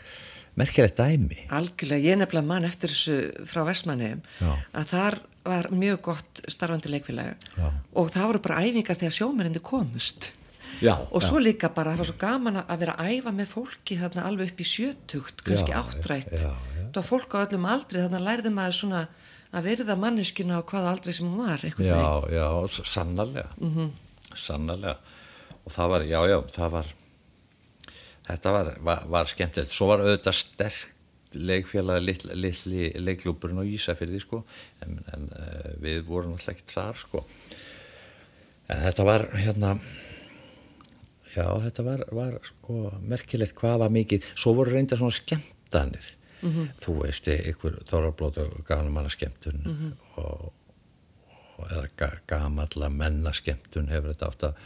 merkilegt 0.58 0.98
dæmi 0.98 1.42
Algjörlega, 1.54 2.04
ég 2.08 2.20
nefnilega 2.20 2.48
mann 2.48 2.68
eftir 2.68 2.92
þessu 2.92 3.46
frá 3.48 3.62
Vestmannheim 3.68 4.22
Já. 4.40 4.52
að 4.80 4.94
þar 4.94 5.18
var 5.48 5.68
mjög 5.74 6.00
gott 6.08 6.42
starfandi 6.48 6.90
leikfélag. 6.92 7.46
Já. 7.56 7.68
og 7.94 8.10
það 8.14 8.26
voru 8.30 8.42
bara 8.46 8.64
æfingar 8.64 8.98
þegar 9.00 9.16
sjómerindu 9.18 9.62
komust. 9.64 10.32
Já, 10.78 10.94
og 11.10 11.22
svo 11.24 11.40
líka 11.42 11.70
bara, 11.74 11.94
það 11.94 12.02
var 12.02 12.08
svo 12.10 12.18
gaman 12.20 12.58
að 12.60 12.82
vera 12.84 12.94
að 13.00 13.14
æfa 13.16 13.32
með 13.34 13.48
fólki 13.50 13.96
þarna 13.98 14.26
alveg 14.28 14.52
upp 14.52 14.60
í 14.62 14.66
sjötugt 14.68 15.42
kannski 15.46 15.74
áttrætt. 15.74 16.44
var 16.94 17.06
fólk 17.08 17.34
á 17.34 17.42
öllum 17.46 17.66
aldri, 17.66 18.02
þarna 18.04 18.20
lærði 18.22 18.52
maður 18.54 18.76
svona 18.78 19.00
að 19.48 19.64
verða 19.70 19.96
manneskina 19.98 20.60
á 20.60 20.62
hvaða 20.62 20.92
aldri 20.92 21.14
sem 21.16 21.26
hún 21.26 21.40
var 21.40 21.64
já, 21.64 21.98
já, 22.30 22.46
sannarlega. 22.84 23.48
Mhm. 23.58 23.90
sannarlega. 24.34 24.98
Og 25.64 25.72
það 25.72 25.88
var, 25.88 26.06
já, 26.06 26.20
já, 26.28 26.38
það 26.52 26.70
var 26.76 26.94
þetta 28.28 28.52
var, 28.52 28.70
var, 28.84 29.04
var 29.08 29.30
skemmtilegt. 29.32 29.72
Svo 29.74 29.88
var 29.90 30.04
auðvitað 30.04 30.36
sterk 30.36 30.94
leikfélagi 31.38 32.04
litli, 32.04 32.36
litli 32.38 32.90
leiklúburinn 33.02 33.62
á 33.62 33.64
Ísafyrði 33.64 34.20
sko. 34.22 34.42
En, 34.84 35.00
en 35.14 35.30
uh, 35.32 35.72
við 35.82 36.04
vorum 36.08 36.34
alltaf 36.36 36.54
ekki 36.54 36.68
þar 36.72 37.00
sko. 37.00 37.24
En 38.68 38.84
þetta 38.84 39.08
var 39.08 39.26
hérna 39.38 39.76
já 41.32 41.46
þetta 41.64 41.84
var, 41.86 42.04
var 42.14 42.38
sko 42.46 42.92
merkilegt 43.00 43.56
hvað 43.58 43.82
var 43.84 43.94
mikið. 43.94 44.30
Svo 44.34 44.54
voru 44.58 44.74
reynda 44.74 44.98
svona 44.98 45.16
skemmtanir. 45.16 46.14
Þú 46.78 47.00
veist, 47.00 47.26
ykkur 47.26 47.80
þorrablót 47.88 48.36
og 48.44 48.60
ganumanna 48.68 49.10
skemmtun 49.10 49.64
og, 50.22 50.52
og 51.58 51.64
eða 51.66 51.88
ga, 51.98 52.10
gamalla 52.30 52.90
menna 52.94 53.32
skemmtun 53.34 53.90
hefur 53.90 54.12
þetta 54.12 54.28
átt 54.28 54.44
að 54.46 54.60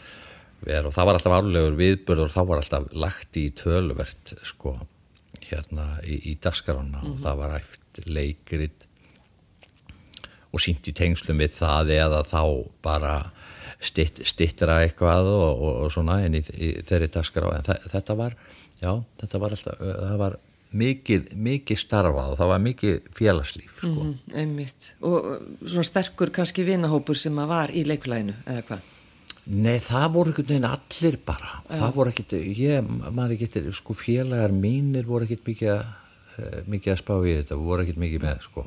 vera. 0.67 0.87
Og 0.89 0.93
það 0.93 1.09
var 1.09 1.19
alltaf 1.19 1.37
árlegur 1.39 1.79
viðbörður 1.79 2.29
og 2.29 2.35
þá 2.35 2.43
var 2.51 2.61
alltaf 2.61 2.91
lagt 2.93 3.41
í 3.41 3.47
töluvert 3.57 4.35
sko 4.45 4.75
hérna 5.41 5.87
í, 6.05 6.19
í 6.33 6.39
daskarana 6.43 7.03
og 7.09 7.21
það 7.23 7.39
var 7.43 7.57
æft 7.59 8.03
leikrit 8.07 8.87
og 10.53 10.61
sínt 10.61 10.89
í 10.89 10.95
tengslum 10.97 11.41
við 11.41 11.57
það 11.57 11.95
eða 11.97 12.23
þá 12.29 12.43
bara 12.85 13.15
stitt, 13.83 14.23
stittra 14.29 14.83
eitthvað 14.85 15.29
og, 15.33 15.51
og, 15.51 15.75
og 15.87 15.93
svona 15.93 16.21
en 16.27 16.39
í, 16.39 16.43
í 16.53 16.73
þeirri 16.87 17.11
dagskrá 17.13 17.53
en 17.57 17.67
þa 17.67 17.79
þetta 17.95 18.17
var, 18.19 18.37
já, 18.83 18.93
þetta 19.23 19.43
var 19.43 19.57
alltaf, 19.57 19.83
það 19.83 20.19
var 20.23 20.39
mikið, 20.73 21.33
mikið 21.49 21.81
starfað 21.81 22.33
og 22.33 22.41
það 22.41 22.53
var 22.53 22.65
mikið 22.67 23.11
félagslíf 23.17 23.77
sko. 23.81 23.93
Mm, 23.93 24.15
einmitt, 24.43 24.93
og 25.05 25.29
svona 25.65 25.89
sterkur 25.89 26.33
kannski 26.35 26.65
vinahópur 26.67 27.19
sem 27.19 27.39
að 27.43 27.53
var 27.53 27.73
í 27.75 27.85
leikfélaginu 27.89 28.37
eða 28.47 28.67
hvað? 28.71 28.91
Nei, 29.47 29.79
það 29.83 30.05
voru 30.15 30.31
einhvern 30.31 30.47
veginn 30.53 30.69
allir 30.69 31.17
bara 31.27 31.57
það 31.67 31.95
voru 31.97 32.13
ekkert, 32.13 32.33
ég, 32.39 32.91
maður 33.11 33.33
ekkert 33.35 33.57
sko 33.75 33.97
félagar 33.99 34.53
mínir 34.55 35.09
voru 35.09 35.27
ekkert 35.27 35.43
mikið 35.49 35.73
eh, 35.73 36.61
mikið 36.71 36.93
að 36.93 37.01
spá 37.01 37.15
í 37.27 37.33
þetta 37.41 37.59
voru 37.59 37.83
ekkert 37.83 37.99
mikið 38.05 38.23
með 38.23 38.45
sko 38.47 38.67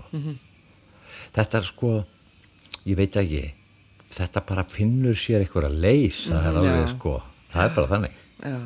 þetta 1.35 1.61
er 1.61 1.67
sko, 1.69 1.91
ég 2.85 2.99
veit 2.99 3.15
ekki 3.23 3.43
þetta 4.15 4.43
bara 4.51 4.65
finnur 4.69 5.15
sér 5.17 5.45
einhverja 5.45 5.71
leið, 5.71 6.19
það 6.27 6.43
er 6.43 6.51
Mhm, 6.51 6.59
alveg 6.59 6.83
já. 6.83 6.91
sko 6.97 7.15
það 7.53 7.63
er 7.69 7.75
bara 7.79 7.91
þannig 7.95 8.21
Já. 8.45 8.57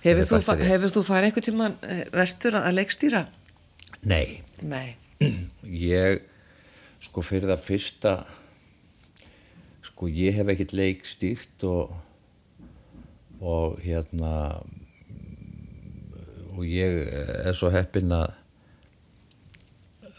Hefur 0.00 0.24
þú, 0.30 0.38
fa- 0.40 0.56
þú 0.94 1.02
farið 1.04 1.26
einhvern 1.28 1.44
tíman 1.50 1.74
eh, 1.82 2.04
vestur 2.14 2.54
að 2.56 2.74
leikstýra? 2.78 3.26
Nei, 4.08 4.40
Nei. 4.62 4.94
ég 5.66 6.22
sko 7.04 7.20
fyrir 7.26 7.50
það 7.50 7.66
fyrsta 7.66 8.14
sko 10.00 10.08
ég 10.08 10.32
hef 10.32 10.48
ekkert 10.48 10.70
leik 10.72 11.02
stýrt 11.04 11.64
og 11.68 11.90
og 13.44 13.74
hérna 13.84 14.62
og 16.56 16.64
ég 16.64 17.04
er 17.44 17.52
svo 17.52 17.68
heppinn 17.68 18.08
að 18.16 18.32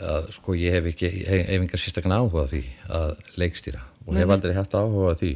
að 0.05 0.29
sko 0.37 0.53
ég 0.53 0.77
hef 0.77 0.91
ekki 0.91 1.09
hef, 1.09 1.41
hef 1.49 1.57
engar 1.57 1.81
sérstaklega 1.81 2.21
áhuga 2.21 2.45
því 2.53 2.61
að 2.93 3.15
leikstýra 3.41 3.81
og 4.05 4.21
hef 4.21 4.35
aldrei 4.37 4.53
haft 4.59 4.77
áhuga 4.77 5.17
því 5.17 5.33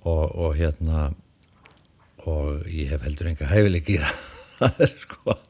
og, 0.00 0.24
og 0.32 0.56
hérna 0.56 1.04
og 2.24 2.64
ég 2.72 2.88
hef 2.88 3.04
heldur 3.04 3.34
enga 3.34 3.52
hæfileik 3.52 3.92
í 3.92 4.00
það 4.00 4.26
það 4.62 4.84
er 4.88 4.98
sko 5.04 5.40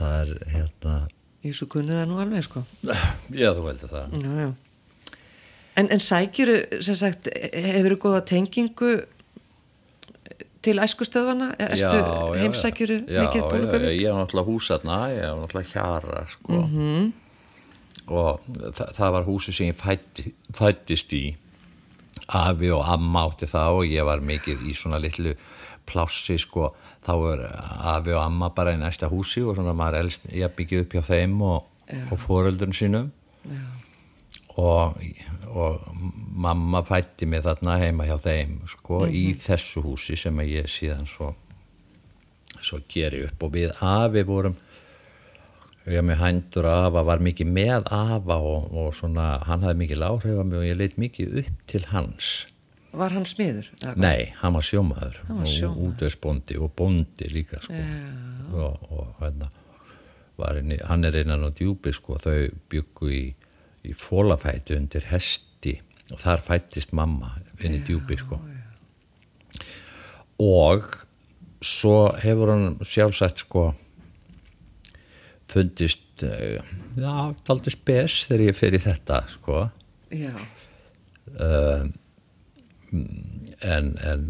það 0.00 0.20
er 0.22 0.36
hérna 0.56 1.00
Ég 1.42 1.56
svo 1.58 1.66
kunni 1.66 1.90
það 1.90 2.04
nú 2.06 2.20
alveg, 2.22 2.44
sko. 2.46 2.60
Já, 3.34 3.48
þú 3.50 3.64
heldur 3.66 3.90
það. 3.90 4.12
Já, 4.22 4.34
já. 4.44 4.50
En, 5.76 5.88
en 5.88 6.00
sækjuru, 6.00 6.58
sem 6.84 6.96
sagt, 6.98 7.28
hefur 7.54 7.94
þú 7.94 7.98
góða 8.02 8.20
tengingu 8.28 8.92
til 10.62 10.78
æskustöðvana? 10.78 11.52
Erstu 11.58 12.02
heimsækjuru 12.38 12.98
já, 13.08 13.22
mikið 13.24 13.40
Já, 13.40 13.48
búlugavík? 13.48 13.94
ég 13.96 14.06
hef 14.10 14.18
náttúrulega 14.18 14.50
húsarna, 14.50 14.98
ég 15.10 15.24
hef 15.24 15.40
náttúrulega 15.40 15.72
hjara, 15.72 16.26
sko. 16.28 16.52
-hmm. 16.52 17.12
Og 18.06 18.40
þa 18.76 18.92
það 18.98 19.12
var 19.12 19.24
húsi 19.24 19.52
sem 19.52 19.66
ég 19.66 19.76
fætti, 19.76 20.34
fættist 20.54 21.12
í. 21.12 21.36
Afi 22.28 22.70
og 22.70 22.84
amma 22.88 23.26
átti 23.26 23.46
það 23.46 23.68
og 23.72 23.84
ég 23.84 24.04
var 24.04 24.20
mikið 24.20 24.68
í 24.68 24.74
svona 24.74 24.98
litlu 24.98 25.34
plássi, 25.86 26.38
sko. 26.38 26.74
Þá 27.06 27.12
er 27.32 27.40
afi 27.78 28.12
og 28.12 28.22
amma 28.22 28.48
bara 28.50 28.74
í 28.74 28.78
næsta 28.78 29.08
húsi 29.08 29.42
og 29.42 29.56
svona 29.56 29.72
maður 29.72 29.98
elst, 29.98 30.22
ég 30.32 30.48
byggði 30.56 30.80
upp 30.80 30.92
hjá 30.92 31.02
þeim 31.02 31.42
og, 31.42 31.66
og 32.10 32.18
foreldrun 32.18 32.72
sínum. 32.72 33.10
Já. 33.44 33.81
Og, 34.60 34.98
og 35.52 35.86
mamma 36.44 36.82
fætti 36.86 37.28
mig 37.28 37.44
þarna 37.44 37.78
heima 37.80 38.06
hjá 38.08 38.18
þeim 38.20 38.58
sko, 38.68 39.04
í 39.06 39.32
þessu 39.38 39.84
húsi 39.86 40.18
sem 40.18 40.38
að 40.42 40.52
ég 40.56 40.68
síðan 40.70 41.08
svo, 41.08 41.32
svo 42.60 42.82
geri 42.88 43.24
upp. 43.28 43.42
Og 43.46 43.54
við 43.56 43.74
afi 43.80 44.24
vorum 44.28 44.56
ég 45.90 46.04
með 46.06 46.20
hændur 46.22 46.68
og 46.70 46.86
afa 46.86 47.02
var 47.08 47.22
mikið 47.24 47.48
með 47.50 47.88
afa 47.90 48.38
og, 48.38 48.70
og 48.70 48.92
svona 48.94 49.34
hann 49.48 49.64
hafði 49.66 49.80
mikið 49.82 50.06
áhrif 50.06 50.38
á 50.38 50.44
mig 50.46 50.60
og 50.60 50.68
ég 50.68 50.78
leitt 50.78 50.98
mikið 51.00 51.38
upp 51.42 51.66
til 51.72 51.86
hans. 51.90 52.32
Var 52.92 53.14
hann 53.16 53.24
smiður? 53.24 53.70
Nei, 53.96 54.34
hann 54.42 54.52
var 54.52 54.64
sjómaður 54.68 55.16
Hann 55.24 55.38
var 55.40 55.52
og 55.70 55.78
útvegsbóndi 55.86 56.58
og 56.60 56.74
bóndi 56.76 57.30
líka 57.32 57.62
sko. 57.64 57.78
og, 58.52 58.90
og 58.92 59.22
hérna 59.22 59.48
inni, 60.58 60.78
hann 60.84 61.04
er 61.04 61.16
innan 61.22 61.46
á 61.46 61.50
djúpi 61.54 61.92
sko, 61.94 62.18
þau 62.20 62.50
byggu 62.70 63.10
í, 63.12 63.22
í 63.86 63.94
fólafætu 63.98 64.76
undir 64.78 65.06
hesti 65.10 65.78
og 66.12 66.20
þar 66.20 66.42
fættist 66.44 66.92
mamma 66.96 67.32
inn 67.62 67.78
í 67.78 67.82
djúpi 67.86 68.18
sko. 68.20 68.40
og 70.42 70.86
svo 71.62 71.96
hefur 72.22 72.50
hann 72.50 72.78
sjálfsagt 72.82 73.44
sko 73.44 73.68
fundist 75.52 76.22
eh, 76.26 76.58
já, 76.96 77.14
taldi 77.46 77.70
spes 77.74 78.22
þegar 78.28 78.46
ég 78.48 78.56
fer 78.56 78.76
í 78.76 78.80
þetta 78.82 79.18
sko. 79.30 79.66
Já, 80.12 80.32
en, 83.62 83.86
en 84.04 84.24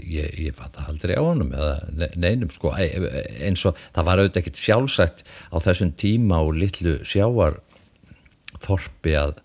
ég, 0.00 0.32
ég 0.48 0.54
fann 0.56 0.72
það 0.74 0.88
aldrei 0.92 1.14
á 1.18 1.22
honum 1.22 1.52
eða 1.54 1.74
ne- 1.98 2.10
neinum 2.16 2.50
sko. 2.54 2.72
E- 2.78 2.88
e- 2.94 3.24
eins 3.48 3.64
og 3.68 3.76
það 3.94 4.08
var 4.08 4.22
auðvitað 4.22 4.42
ekkert 4.42 4.62
sjálfsagt 4.62 5.24
á 5.52 5.56
þessum 5.66 5.92
tíma 6.00 6.40
og 6.46 6.56
litlu 6.58 6.98
sjáar 7.06 7.58
þorpi 8.64 9.14
að, 9.18 9.36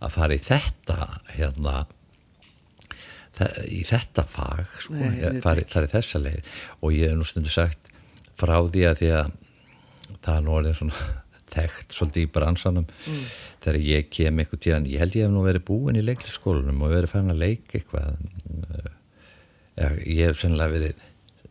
að 0.00 0.16
fara 0.16 0.36
í 0.36 0.42
þetta 0.42 0.98
hérna 1.36 1.76
í 3.68 3.82
þetta 3.84 4.24
fag 4.24 4.78
sko, 4.80 4.96
Nei, 4.96 5.18
auðvitað 5.20 5.42
fari, 5.44 5.64
fari 5.68 5.92
þessa 5.92 6.20
leið. 6.22 6.54
Og 6.80 6.94
ég 6.96 7.10
hef 7.10 7.18
nú 7.18 7.26
stundu 7.28 7.52
sagt 7.52 7.90
frá 8.36 8.56
því 8.64 8.84
að 8.88 8.98
því 9.02 9.10
að 9.18 9.32
það 10.24 10.34
er 10.34 10.44
nú 10.46 10.54
orðin 10.56 10.78
svona 10.78 11.06
þekkt 11.56 11.94
svolítið 11.94 12.24
í 12.24 12.30
bransanum 12.34 12.86
þegar 13.62 13.78
ég 13.86 14.08
kem 14.12 14.40
eitthvað 14.42 14.62
tíðan, 14.64 14.88
ég 14.90 15.02
held 15.02 15.16
ég 15.16 15.26
hef 15.26 15.34
nú 15.34 15.44
verið 15.46 15.66
búin 15.68 15.98
í 16.00 16.04
leiklisskólanum 16.04 16.82
og 16.84 16.92
verið 16.92 17.12
fann 17.12 17.32
að 17.32 17.42
leika 17.44 17.78
eitthvað 17.78 18.16
ja, 19.76 19.90
ég 20.02 20.26
hef 20.26 20.40
sennilega 20.40 20.74
verið 20.74 21.04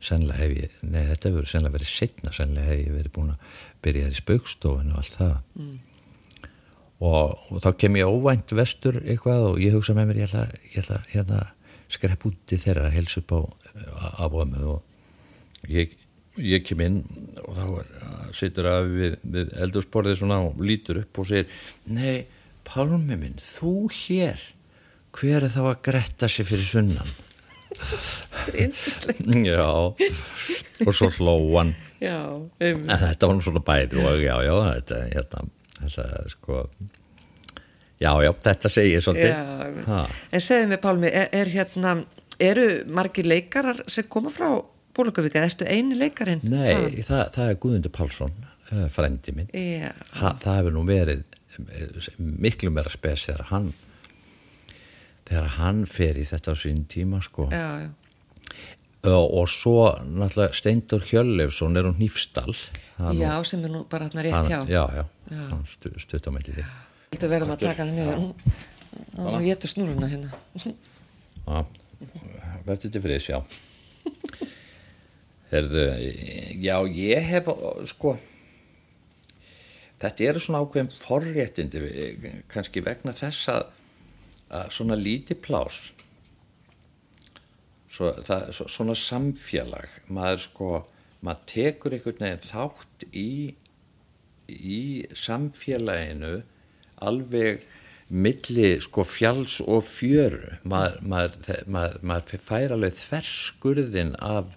sennilega 0.03 0.41
hef 0.41 0.53
ég, 0.59 0.77
nei 0.83 1.01
þetta 1.07 1.31
hefur 1.31 1.49
sennilega 1.49 1.77
verið 1.77 1.91
setna, 1.93 2.33
sennilega 2.35 2.69
hef 2.69 2.81
ég 2.83 2.97
verið 2.99 3.15
búin 3.15 3.33
að 3.33 3.61
byrja 3.85 4.05
þér 4.05 4.17
í 4.17 4.19
spaukstofun 4.19 4.93
og 4.93 5.01
allt 5.01 5.17
það 5.21 5.35
og, 7.05 7.35
og 7.51 7.61
þá 7.63 7.69
kem 7.81 7.99
ég 7.99 8.09
óvænt 8.09 8.53
vestur 8.57 8.99
eitthvað 9.03 9.51
og 9.51 9.61
ég 9.63 9.75
hugsa 9.75 9.95
með 9.97 10.11
mér 10.11 10.21
ég 10.23 10.29
ætla, 10.29 10.47
ég 10.71 10.81
ætla 10.81 11.01
hérna 11.11 11.43
skrepp 11.91 12.25
úti 12.27 12.59
þeirra 12.61 12.89
að 12.89 12.97
helsa 12.97 13.21
upp 13.21 13.35
á 13.35 13.39
afömu 14.25 14.63
og 14.75 15.69
ég, 15.71 15.93
ég 16.41 16.65
kem 16.65 16.81
inn 16.85 17.01
og 17.43 17.57
þá 17.57 17.65
er, 17.67 17.91
situr 18.35 18.69
að 18.71 18.89
við, 18.95 19.17
við 19.35 19.53
eldursporðið 19.67 20.19
svona 20.21 20.41
og 20.47 20.63
lítur 20.63 21.03
upp 21.03 21.21
og 21.21 21.29
segir 21.29 21.61
nei, 21.85 22.25
Pálmi 22.65 23.13
minn, 23.13 23.37
þú 23.37 23.85
hér 23.93 24.41
hver 25.15 25.45
er 25.45 25.53
þá 25.53 25.61
að 25.67 25.81
gretta 25.85 26.29
sér 26.31 26.49
fyrir 26.49 26.67
sunnan? 26.67 27.15
Er 28.55 28.71
já 29.45 29.65
og 30.85 30.91
svo 30.93 31.09
hlóan 31.17 31.73
Já, 31.97 32.35
um, 32.37 32.49
en 32.59 32.83
þetta 32.85 33.27
var 33.27 33.37
nú 33.37 33.43
svona 33.43 33.61
bæði 33.65 34.01
og 34.03 34.19
já, 34.21 34.35
já, 34.45 34.53
þetta, 34.75 34.99
hérna, 35.13 35.45
þetta, 35.79 36.23
sko 36.33 36.61
já, 38.01 38.11
já, 38.25 38.31
þetta 38.47 38.71
segir 38.71 39.03
svolítið 39.03 39.31
já. 39.31 39.99
En 40.31 40.43
segðu 40.43 40.71
mig 40.71 40.81
Pálmi, 40.83 41.11
er, 41.11 41.29
er 41.35 41.51
hérna, 41.53 41.95
eru 42.39 42.67
margir 42.91 43.29
leikarar 43.29 43.83
sem 43.91 44.07
koma 44.11 44.33
frá 44.33 44.49
Bólugavíka, 44.95 45.41
ertu 45.43 45.65
eini 45.67 45.97
leikarinn? 45.99 46.43
Nei, 46.47 47.01
það, 47.03 47.25
það 47.35 47.49
er 47.49 47.57
Guðmundur 47.59 47.91
Pálsson, 47.91 48.31
eh, 48.71 48.85
frændi 48.93 49.33
minn. 49.35 49.49
Ha, 50.21 50.29
það 50.39 50.61
hefur 50.61 50.75
nú 50.77 50.85
verið 50.87 51.25
eh, 51.67 52.07
miklu 52.17 52.71
meira 52.71 52.93
spes 52.93 53.25
þegar 53.27 53.49
hann 53.49 53.73
þegar 55.25 55.51
hann 55.57 55.83
fer 55.89 56.19
í 56.21 56.23
þetta 56.29 56.53
á 56.53 56.55
sín 56.61 56.85
tíma 56.87 57.19
sko. 57.25 57.49
já, 57.51 57.67
já. 57.83 57.91
Og, 59.07 59.33
og 59.41 59.47
svo 59.51 59.75
náttúrulega 60.05 60.53
Steindur 60.57 61.03
Hjörleifsson 61.05 61.77
er 61.77 61.83
hún 61.89 61.97
Hnífstall 61.99 62.55
hann, 62.97 63.19
Já, 63.19 63.33
sem 63.45 63.63
er 63.67 63.71
nú 63.73 63.83
bara 63.89 64.07
hérna 64.09 64.23
rétt 64.25 64.49
hjá. 64.49 64.59
já, 64.69 64.83
já, 64.95 65.05
hann 65.51 65.65
stu, 65.69 65.91
stutt 66.01 66.27
á 66.27 66.31
melli 66.35 66.53
því 66.57 66.65
Þetta 67.15 67.27
verðum 67.31 67.51
að 67.53 67.61
taka 67.63 67.83
hann 67.85 67.95
niður. 67.95 68.17
Hún- 68.17 68.33
Hún 69.15 69.43
getur 69.43 69.67
snúruna 69.69 70.07
hérna. 70.07 70.29
Já, 70.55 71.65
verður 72.65 72.91
til 72.91 73.01
fyrir 73.03 73.19
sjá 73.23 73.37
Herðu, 75.51 75.83
já, 76.63 76.75
ég 76.89 77.27
hef 77.29 77.49
sko 77.91 78.15
þetta 80.01 80.25
eru 80.29 80.41
svona 80.43 80.61
ákveðum 80.65 80.89
forréttindi 80.99 81.81
kannski 82.51 82.81
vegna 82.83 83.13
þess 83.15 83.47
að, 83.53 83.67
að 84.49 84.71
svona 84.75 84.97
lítið 84.99 85.39
plás 85.45 85.77
svo, 87.95 88.11
það, 88.27 88.49
svo, 88.57 88.67
svona 88.71 88.95
samfélag 88.99 89.99
maður 90.11 90.43
sko, 90.45 90.71
maður 91.25 91.47
tekur 91.51 91.95
einhvern 91.95 92.25
veginn 92.27 92.43
þátt 92.49 93.07
í 93.15 93.29
í 94.49 95.05
samfélaginu 95.17 96.35
alveg 97.05 97.63
milli 98.09 98.75
sko 98.83 99.05
fjalls 99.07 99.57
og 99.65 99.83
fjöru. 99.87 100.59
Maður, 100.63 100.99
maður, 101.01 101.63
maður, 101.65 101.97
maður 102.05 102.43
fær 102.45 102.75
alveg 102.75 102.99
þverskurðin 102.99 104.13
af 104.21 104.53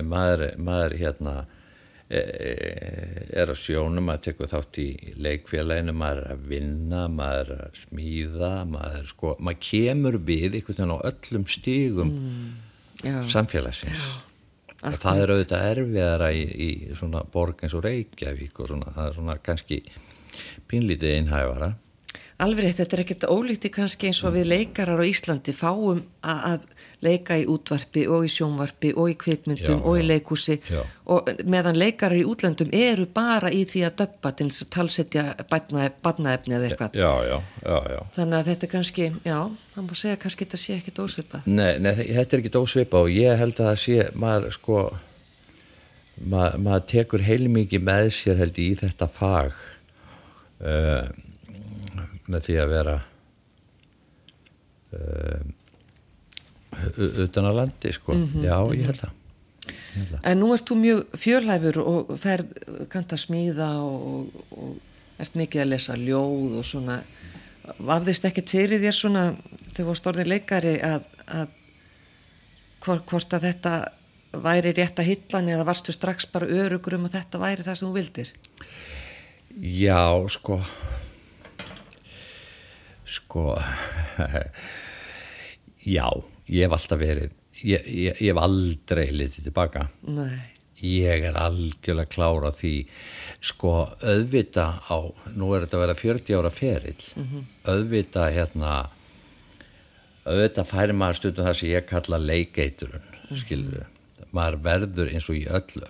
maður, 0.00 0.96
hérna 0.96 1.44
er 2.10 3.48
á 3.48 3.56
sjónum 3.56 4.04
maður 4.04 4.26
tekur 4.26 4.50
þátt 4.50 4.78
í 4.82 4.88
leikfélaginu 5.24 5.94
maður 5.96 6.20
er 6.20 6.34
að 6.34 6.42
vinna, 6.50 7.06
maður 7.08 7.54
er 7.54 7.62
að 7.64 7.78
smíða 7.80 8.52
maður 8.68 9.08
sko, 9.08 9.32
maður 9.40 9.62
kemur 9.70 10.18
við 10.20 10.58
einhvern 10.58 10.76
veginn 10.76 10.94
á 10.94 11.06
öllum 11.10 11.46
stígum 11.48 12.12
Já, 13.04 13.18
samfélagsins. 13.28 14.04
Og 14.84 14.98
það 15.00 15.22
er 15.22 15.32
auðvitað 15.32 15.66
erfiðara 15.70 16.28
í, 16.36 16.42
í 16.44 16.70
svona 16.96 17.22
borg 17.32 17.64
eins 17.64 17.74
og 17.76 17.86
Reykjavík 17.86 18.60
og 18.60 18.68
svona, 18.68 18.92
það 18.92 19.08
er 19.08 19.16
svona 19.16 19.36
kannski 19.40 19.80
pínlítið 20.68 21.16
einhæfara 21.18 21.70
alveg 22.42 22.64
rétt, 22.64 22.80
þetta 22.80 22.96
er 22.96 23.02
ekkert 23.04 23.24
ólíkti 23.30 23.70
kannski 23.72 24.08
eins 24.10 24.20
og 24.26 24.34
við 24.34 24.48
leikarar 24.50 24.98
á 24.98 25.04
Íslandi 25.06 25.54
fáum 25.54 26.00
að, 26.24 26.64
leika 27.04 27.36
í 27.38 27.44
útvarpi 27.50 28.06
og 28.10 28.24
í 28.26 28.30
sjónvarpi 28.32 28.94
og 28.96 29.10
í 29.12 29.16
kvikmyndum 29.20 29.78
Já, 29.78 29.84
og 29.84 29.98
í 30.00 30.04
leikúsi 30.06 30.56
og 31.12 31.28
meðan 31.44 31.78
leikarar 31.78 32.16
í 32.18 32.24
útlöndum 32.26 32.72
eru 32.74 33.06
bara 33.06 33.52
í 33.52 33.62
því 33.68 33.84
að 33.88 33.96
döppa 34.02 34.32
til 34.34 34.48
þess 34.48 34.66
að 34.66 34.72
talsetja 34.78 35.24
badnaefni 35.50 36.56
eða 36.56 36.70
eitthvað. 36.70 36.98
Já, 36.98 37.12
já, 37.28 37.36
já, 37.60 37.78
já. 37.94 38.00
Þannig 38.16 38.38
að 38.38 38.50
þetta 38.50 38.66
er 38.66 38.72
kannski, 38.74 39.08
já, 39.24 39.38
það 39.74 39.88
má 39.88 39.96
segja 40.00 40.20
kannski 40.24 40.46
þetta 40.46 40.62
sé 40.64 40.78
ekkert 40.78 41.02
ósvipað. 41.04 41.50
Nei, 41.50 41.72
nei, 41.78 41.92
þetta 41.98 42.24
er 42.24 42.42
ekki 42.42 42.54
dósvipa 42.56 43.04
og 43.04 43.12
ég 43.12 43.42
held 43.42 43.58
að 43.58 43.70
það 43.70 43.82
sé, 43.84 44.08
maður 44.24 44.56
sko 44.56 44.80
maður, 46.22 46.58
maður 46.66 46.88
tekur 46.94 47.24
heilmikið 47.26 47.86
með 47.86 48.10
sér 48.16 48.40
held 48.42 48.60
í 48.62 48.70
þetta 48.80 49.10
fag. 49.12 49.54
Uh, 50.64 51.04
með 52.30 52.46
því 52.46 52.56
að 52.62 52.72
vera 52.72 52.94
uh, 54.94 55.42
utan 57.24 57.50
að 57.50 57.60
landi 57.60 57.92
sko, 57.94 58.16
já, 58.42 58.56
ég 58.74 58.88
held 58.90 59.06
að 59.08 59.20
En 60.26 60.40
nú 60.40 60.50
ert 60.52 60.66
þú 60.68 60.76
mjög 60.80 61.02
fjörlæfur 61.16 61.78
og 61.80 62.08
ferð, 62.20 62.50
kanta 62.92 63.16
smíða 63.20 63.68
og, 63.80 64.32
og 64.52 65.20
ert 65.22 65.36
mikið 65.38 65.62
að 65.62 65.70
lesa 65.70 65.96
ljóð 65.98 66.56
og 66.58 66.66
svona, 66.66 66.98
vafðist 67.78 68.26
ekkert 68.28 68.52
fyrir 68.52 68.82
þér 68.82 68.96
svona, 68.98 69.24
þegar 69.70 69.90
þú 69.90 69.96
stórðir 70.00 70.30
leikari 70.32 70.74
að, 70.84 71.06
að 71.24 71.54
hvort, 72.84 73.06
hvort 73.08 73.38
að 73.38 73.46
þetta 73.48 73.74
væri 74.44 74.74
rétt 74.74 74.98
að 74.98 75.10
hillan 75.12 75.52
eða 75.54 75.68
varstu 75.70 75.94
strax 75.94 76.26
bara 76.34 76.50
örugur 76.50 76.98
um 76.98 77.06
að 77.08 77.20
þetta 77.20 77.42
væri 77.44 77.66
það 77.66 77.78
sem 77.78 77.88
þú 77.88 77.94
vildir? 78.00 78.34
Já, 79.54 80.02
sko 80.34 80.58
sko 83.14 83.54
já, 85.96 86.06
ég 86.50 86.66
hef 86.66 86.76
alltaf 86.78 87.00
verið 87.00 87.32
ég, 87.62 87.86
ég, 87.86 88.18
ég 88.18 88.32
hef 88.32 88.42
aldrei 88.42 89.06
litið 89.14 89.48
tilbaka. 89.48 89.86
Nei, 90.08 90.42
ég 90.84 91.24
er 91.30 91.38
algjörlega 91.38 92.10
klára 92.10 92.52
því. 92.54 92.74
Sko 93.44 93.74
auðvita 94.02 94.66
á 94.88 94.98
nú 95.36 95.52
er 95.54 95.64
þetta 95.64 95.78
að 95.78 95.84
vera 95.86 95.98
40 96.00 96.38
ára 96.40 96.52
ferill. 96.52 97.08
Auðvita 97.68 98.28
hérna 98.34 98.76
auðvita 100.24 100.64
færi 100.64 100.96
maður 100.96 101.20
stundum 101.20 101.48
það 101.48 101.58
sem 101.58 101.74
ég 101.74 101.90
kalla 101.90 102.20
leikeiturun 102.22 103.10
skilur 103.34 103.90
maður 104.34 104.56
verður 104.64 105.10
eins 105.14 105.28
og 105.30 105.36
í 105.38 105.44
öll, 105.46 105.82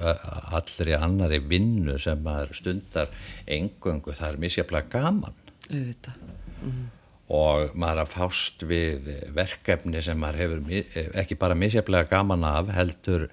allri 0.52 0.96
annari 0.96 1.38
vinnu 1.40 1.96
sem 2.00 2.20
maður 2.24 2.52
stundar 2.58 3.14
engöngu, 3.48 4.12
það 4.12 4.28
er 4.28 4.42
misjaflega 4.42 4.90
gaman. 4.92 5.38
Auðvitað. 5.70 6.18
Og 7.32 7.72
maður 7.78 8.02
að 8.02 8.10
fást 8.12 8.64
við 8.68 9.06
verkefni 9.34 10.02
sem 10.04 10.18
maður 10.20 10.42
hefur 10.42 11.14
ekki 11.22 11.38
bara 11.40 11.56
misjaflega 11.56 12.10
gaman 12.10 12.44
af 12.44 12.72
heldur, 12.76 13.28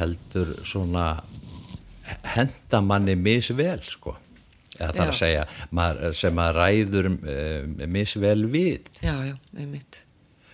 heldur 0.00 0.56
svona 0.66 1.22
henda 2.34 2.80
manni 2.82 3.14
misvel 3.14 3.78
sko. 3.86 4.16
Eða 4.80 4.94
það 4.94 5.02
er 5.02 5.12
að 5.12 5.18
segja 5.18 5.44
maður, 5.76 6.16
sem 6.16 6.34
maður 6.34 6.58
ræður 6.58 7.10
uh, 7.12 7.86
misvel 7.86 8.40
við. 8.50 8.90
Já, 9.04 9.14
já, 9.28 9.36
einmitt. 9.58 10.02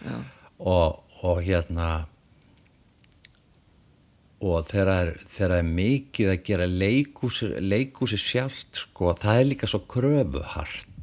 Já, 0.03 0.17
og, 0.59 1.01
og 1.23 1.41
hérna 1.47 1.89
og 4.47 4.67
þegar 4.69 5.15
það 5.25 5.47
er, 5.47 5.55
er 5.57 5.71
mikið 5.79 6.33
að 6.35 6.43
gera 6.45 6.67
leikúsi 6.69 8.19
sjálft 8.21 8.83
sko, 8.83 9.15
það 9.17 9.41
er 9.41 9.49
líka 9.49 9.71
svo 9.71 9.81
kröfuhart 9.89 10.96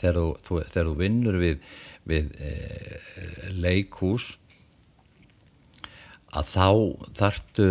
þegar, 0.00 0.18
þú, 0.44 0.60
þegar 0.72 0.90
þú 0.90 0.96
vinnur 1.00 1.38
við, 1.40 1.62
við 2.08 2.32
e, 2.40 2.52
leikús 3.56 4.34
að 6.36 6.52
þá 6.52 6.68
þarftu 7.16 7.68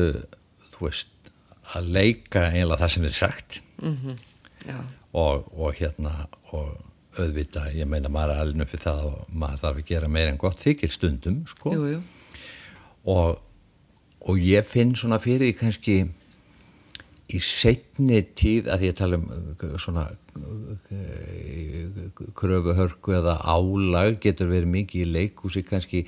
þú 0.73 0.87
veist 0.87 1.31
að 1.75 1.93
leika 1.95 2.47
einlega 2.51 2.81
það 2.83 2.93
sem 2.95 3.07
er 3.07 3.15
sagt. 3.15 3.61
Já, 4.65 4.77
og, 5.15 5.47
og 5.53 5.77
hérna 5.77 6.13
og 6.55 6.75
auðvita, 7.15 7.69
ég 7.75 7.87
meina 7.87 8.11
maður 8.11 8.35
er 8.35 8.43
alveg 8.43 8.69
fyrir 8.71 8.83
það 8.83 9.01
og 9.09 9.33
maður 9.39 9.61
þarf 9.63 9.81
að 9.81 9.89
gera 9.91 10.11
meira 10.11 10.33
en 10.33 10.39
gott 10.41 10.61
þykir 10.63 10.91
stundum 10.91 11.41
sko. 11.49 11.73
Jú, 11.75 11.85
jú. 11.93 12.01
og, 13.11 13.39
og 14.25 14.41
ég 14.41 14.67
finn 14.67 14.95
svona 14.97 15.21
fyrir 15.23 15.47
því 15.47 15.57
kannski 15.61 15.97
í 17.33 17.39
setni 17.41 18.19
tíð 18.37 18.67
að 18.73 18.83
ég 18.85 18.97
tala 18.97 19.17
um 19.17 19.25
uh, 19.31 19.77
svona 19.81 20.03
uh, 20.11 20.75
kröfuhörku 22.37 23.15
eða 23.17 23.39
álag 23.41 24.19
getur 24.23 24.51
verið 24.51 24.69
mikið 24.75 25.01
í 25.01 25.13
leikúsi 25.15 25.63
kannski 25.65 26.03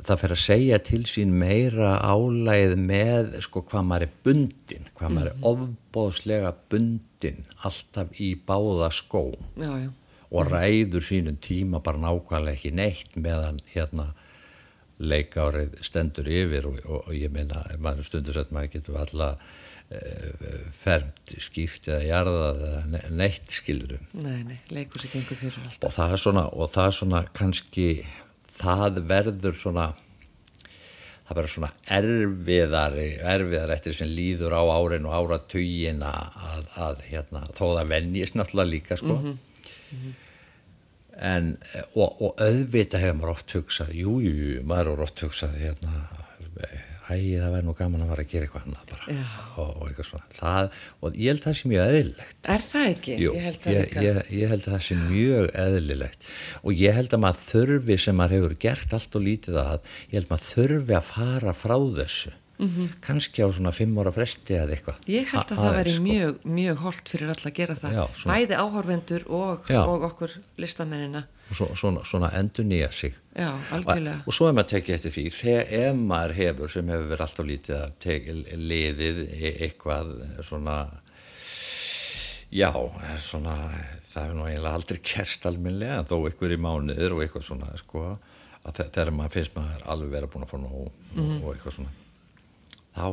það 0.00 0.20
fer 0.22 0.34
að 0.34 0.42
segja 0.42 0.80
til 0.90 1.02
sín 1.08 1.32
meira 1.38 1.92
álagið 2.02 2.74
með 2.80 3.38
sko 3.46 3.62
hvað 3.68 3.86
maður 3.90 4.06
er 4.06 4.16
bundin 4.26 4.90
hvað 4.98 5.14
maður 5.16 5.30
er 5.30 5.46
ofbóðslega 5.52 6.52
bundin 6.72 7.40
alltaf 7.68 8.20
í 8.22 8.32
báða 8.46 8.90
skó 8.94 9.24
Já, 9.60 9.70
já. 9.84 9.90
og 10.30 10.50
ræður 10.50 11.06
sínum 11.06 11.38
tíma 11.42 11.82
bara 11.84 12.02
nákvæmlega 12.02 12.56
ekki 12.56 12.74
neitt 12.74 13.16
meðan 13.18 13.62
hérna 13.74 14.10
leikárið 15.00 15.78
stendur 15.84 16.28
yfir 16.28 16.68
og, 16.68 16.78
og, 16.84 17.06
og 17.08 17.16
ég 17.16 17.32
meina, 17.32 17.62
maður 17.80 18.04
stundur 18.08 18.36
sett 18.36 18.52
maður 18.52 18.74
getur 18.76 19.00
alla 19.00 19.30
e, 19.32 19.59
fermt 20.80 21.32
skýrt 21.42 21.88
eða 21.90 22.04
jarðað 22.06 22.60
eða 22.68 22.82
ne- 22.92 23.08
neitt 23.22 23.50
skilurum 23.56 24.04
Nei, 24.22 24.42
nei, 24.46 24.58
leikur 24.70 25.02
sér 25.02 25.16
gengur 25.16 25.38
fyrir 25.40 25.56
alltaf. 25.64 25.88
og 25.88 25.96
það 25.96 26.14
er 26.14 26.22
svona, 26.24 26.44
og 26.54 26.70
það 26.70 26.86
er 26.92 26.96
svona 27.00 27.22
kannski, 27.40 27.88
það 28.60 29.00
verður 29.10 29.58
svona 29.58 29.88
það 31.26 31.36
verður 31.40 31.52
svona 31.56 31.72
erfiðari 31.98 33.08
erfiðar 33.34 33.74
eftir 33.76 33.94
sem 33.98 34.08
líður 34.14 34.54
á 34.54 34.62
árin 34.78 35.06
og 35.10 35.14
áratugin 35.18 36.02
að, 36.06 36.70
að 36.86 37.02
hérna, 37.10 37.44
þó 37.54 37.64
það 37.80 37.90
venjist 37.96 38.34
náttúrulega 38.38 38.70
líka 38.76 38.96
sko. 38.98 39.18
En 41.20 41.50
og, 41.98 42.14
og 42.24 42.38
auðvita 42.40 42.98
hefur 43.02 43.18
maður 43.18 43.32
oft 43.34 43.52
hugsað 43.58 43.90
jú, 43.98 44.14
jú, 44.24 44.30
jú, 44.32 44.60
maður 44.70 44.94
er 44.94 45.02
oft 45.04 45.20
hugsað 45.26 45.58
hérna, 45.60 45.98
æ, 47.10 47.16
það 47.40 47.54
væri 47.54 47.66
nú 47.66 47.74
gaman 47.78 48.04
að 48.04 48.12
fara 48.12 48.24
að 48.24 48.32
gera 48.32 48.46
eitthvað 48.46 48.66
annað 48.68 48.90
bara. 48.90 49.16
Og, 49.60 49.70
og 49.70 49.84
eitthvað 49.88 50.08
svona. 50.10 50.28
Það, 50.38 50.68
og 51.00 51.18
ég 51.20 51.32
held 51.32 51.44
það 51.44 51.56
sem 51.60 51.72
mjög 51.72 51.94
eðlilegt. 51.94 52.36
Er 52.54 52.66
það 52.66 52.90
ekki? 52.94 53.16
Jú, 53.20 53.32
ég 53.36 53.46
held 53.48 53.60
það 53.64 53.76
ég, 53.76 53.96
ég, 54.06 54.20
ég 54.40 54.52
held 54.54 54.66
að 54.66 54.76
það 54.76 54.84
sé 54.86 54.98
mjög 55.00 55.48
eðlilegt. 55.64 56.28
Og 56.62 56.84
ég 56.84 57.00
held 57.00 57.16
að 57.16 57.24
maður 57.26 57.46
þurfi 57.46 57.98
sem 58.04 58.20
maður 58.20 58.36
hefur 58.38 58.58
gert 58.66 58.94
allt 58.98 59.18
og 59.18 59.26
lítið 59.26 59.60
að 59.64 59.74
ég 59.80 60.14
held 60.18 60.28
að 60.28 60.34
maður 60.36 60.48
þurfi 60.50 60.98
að 61.00 61.10
fara 61.10 61.56
frá 61.64 61.76
þessu 62.00 62.36
kannski 63.00 63.42
á 63.42 63.48
svona 63.52 63.72
fimm 63.72 63.96
ára 64.02 64.12
fresti 64.12 64.54
eða 64.58 64.74
eitthvað. 64.76 64.98
Ég 65.08 65.26
held 65.32 65.44
að 65.48 65.58
A- 65.58 65.62
það 65.64 65.76
væri 65.78 65.94
sko. 65.94 66.02
mjög, 66.04 66.38
mjög 66.44 66.76
holdt 66.84 67.08
fyrir 67.08 67.28
alla 67.32 67.50
að 67.50 67.54
gera 67.56 67.74
það. 67.74 67.92
Já, 67.98 68.04
svona- 68.14 68.34
Bæði 68.36 68.58
áhorfendur 68.60 69.22
og, 69.30 69.70
og 69.70 70.02
okkur 70.10 70.30
listamennina. 70.58 71.24
og 71.50 71.56
svo, 71.56 71.66
svona, 71.74 72.04
svona 72.06 72.28
endur 72.38 72.62
nýja 72.64 72.92
sig 72.92 73.14
Já, 73.34 73.50
algjörlega. 73.72 74.20
og, 74.22 74.28
og 74.28 74.32
svo 74.36 74.46
er 74.48 74.52
maður 74.54 74.68
tekið 74.76 74.94
eftir 74.94 75.10
því 75.16 75.24
þegar 75.34 75.94
maður 75.98 76.34
hefur 76.36 76.68
sem 76.70 76.86
hefur 76.92 77.08
verið 77.10 77.24
alltaf 77.26 77.46
lítið 77.48 77.76
að 77.80 77.92
teki 77.98 78.36
liðið 78.54 79.18
e- 79.34 79.56
eitthvað 79.66 80.12
svona 80.46 80.76
já, 82.54 82.70
svona 83.22 83.54
það 84.10 84.24
hefur 84.24 84.36
nú 84.38 84.46
eiginlega 84.48 84.74
aldrei 84.78 85.00
kerst 85.02 85.46
alminlega 85.50 86.02
þó 86.08 86.16
eitthvað 86.28 86.54
í 86.56 86.60
mánuður 86.64 87.16
og 87.16 87.24
eitthvað 87.24 87.46
svona 87.46 87.72
sko, 87.78 88.04
að 88.66 88.78
þe- 88.78 88.88
þegar 88.94 89.12
maður 89.18 89.34
finnst 89.36 89.54
maður 89.58 89.84
alveg 89.94 90.10
vera 90.16 90.30
búin 90.30 90.46
að 90.46 90.52
fá 90.54 90.58
nóg 90.62 90.78
og, 90.80 90.92
og 91.18 91.50
eitthvað 91.54 91.76
svona 91.80 91.92
þá 93.00 93.10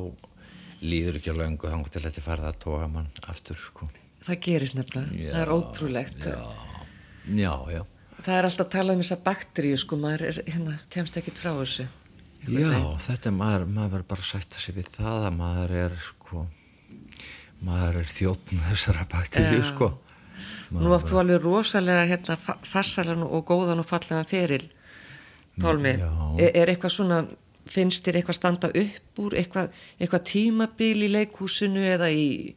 líður 0.87 1.17
ekki 1.19 1.33
á 1.33 1.39
löngu 1.41 1.71
þannig 1.71 1.91
til 1.95 2.03
þetta 2.05 2.21
farið 2.27 2.49
að 2.51 2.57
tóka 2.63 2.87
mann 2.93 3.07
aftur 3.31 3.57
sko. 3.57 3.87
Það 4.27 4.39
gerist 4.45 4.75
nefnilega. 4.77 5.13
Já, 5.17 5.31
það 5.33 5.41
er 5.45 5.53
ótrúlegt. 5.55 6.27
já, 7.33 7.53
já 7.73 7.83
Það 8.17 8.33
er 8.33 8.45
alltaf 8.47 8.65
að 8.65 8.71
tala 8.73 8.93
um 8.97 9.01
þessa 9.03 9.15
bakteríu, 9.23 9.77
sko, 9.77 9.97
maður 10.01 10.23
er, 10.31 10.37
hérna, 10.49 10.73
kemst 10.91 11.17
ekkit 11.19 11.37
frá 11.37 11.51
þessu. 11.53 11.85
Já, 12.49 12.71
þetta 13.05 13.29
er 13.29 13.35
maður, 13.37 13.65
maður 13.75 13.91
verður 13.93 14.07
bara 14.09 14.23
að 14.23 14.29
sætta 14.31 14.61
sig 14.63 14.75
við 14.77 14.89
það 14.95 15.27
að 15.27 15.35
maður 15.37 15.73
er 15.83 15.95
sko, 16.01 16.41
maður 17.67 17.99
er 18.01 18.09
þjóttn 18.11 18.61
þessara 18.67 19.05
bakteríu 19.11 19.61
Já. 19.61 19.67
sko. 19.69 19.89
Nú 20.75 20.91
áttu 20.97 21.17
alveg 21.21 21.45
rosalega 21.45 22.07
hérna 22.09 22.35
fa- 22.41 22.57
farsalan 22.67 23.23
og 23.23 23.45
góðan 23.47 23.79
og 23.83 23.87
fallegan 23.87 24.27
feril, 24.27 24.65
Pálmi. 25.61 25.93
Já. 25.97 26.09
Er, 26.43 26.51
er 26.61 26.69
eitthvað 26.73 26.93
svona, 26.93 27.21
finnst 27.71 28.05
þér 28.07 28.19
eitthvað 28.19 28.39
standa 28.39 28.69
upp 28.69 29.21
úr, 29.23 29.37
eitthvað, 29.39 29.71
eitthvað 29.99 30.27
tímabil 30.31 31.05
í 31.07 31.11
leikhúsinu 31.13 31.83
eða 31.95 32.09
í, 32.13 32.55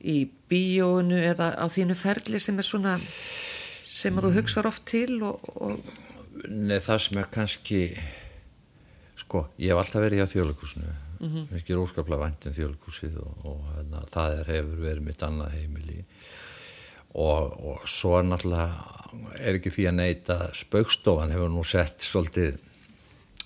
í 0.00 0.16
bíóinu 0.50 1.18
eða 1.32 1.52
á 1.60 1.66
þínu 1.70 1.96
ferli 1.98 2.40
sem 2.42 2.58
er 2.58 2.66
svona, 2.66 2.96
sem 3.00 4.16
að 4.16 4.28
þú 4.28 4.32
hugsar 4.38 4.70
oft 4.70 4.86
til 4.90 5.20
og, 5.26 5.52
og 5.56 5.98
Nei, 6.48 6.78
það 6.80 7.00
sem 7.04 7.18
er 7.20 7.26
kannski 7.34 7.80
sko, 9.20 9.48
ég 9.60 9.74
hef 9.74 9.80
alltaf 9.82 10.04
verið 10.04 10.20
í 10.20 10.24
að 10.24 10.30
þjóðleikúsinu 10.34 10.92
mm 11.20 11.28
-hmm. 11.28 11.48
mér 11.50 11.60
skil 11.60 11.82
óskaplega 11.82 12.22
vænt 12.24 12.46
um 12.46 12.54
þjóðleikúsið 12.56 13.18
og, 13.20 13.44
og 13.44 13.60
hérna, 13.74 14.04
það 14.08 14.38
er, 14.38 14.52
hefur 14.54 14.80
verið 14.86 15.02
mitt 15.04 15.22
annað 15.22 15.52
heimili 15.58 16.04
og, 17.14 17.66
og 17.66 17.88
svo 17.88 18.22
náttúrulega 18.22 18.70
er 19.38 19.58
ekki 19.58 19.72
fyrir 19.74 19.90
að 19.90 20.00
neyta 20.00 20.38
spaukstofan 20.54 21.32
hefur 21.34 21.50
nú 21.50 21.64
sett 21.66 22.02
svolítið 22.02 22.58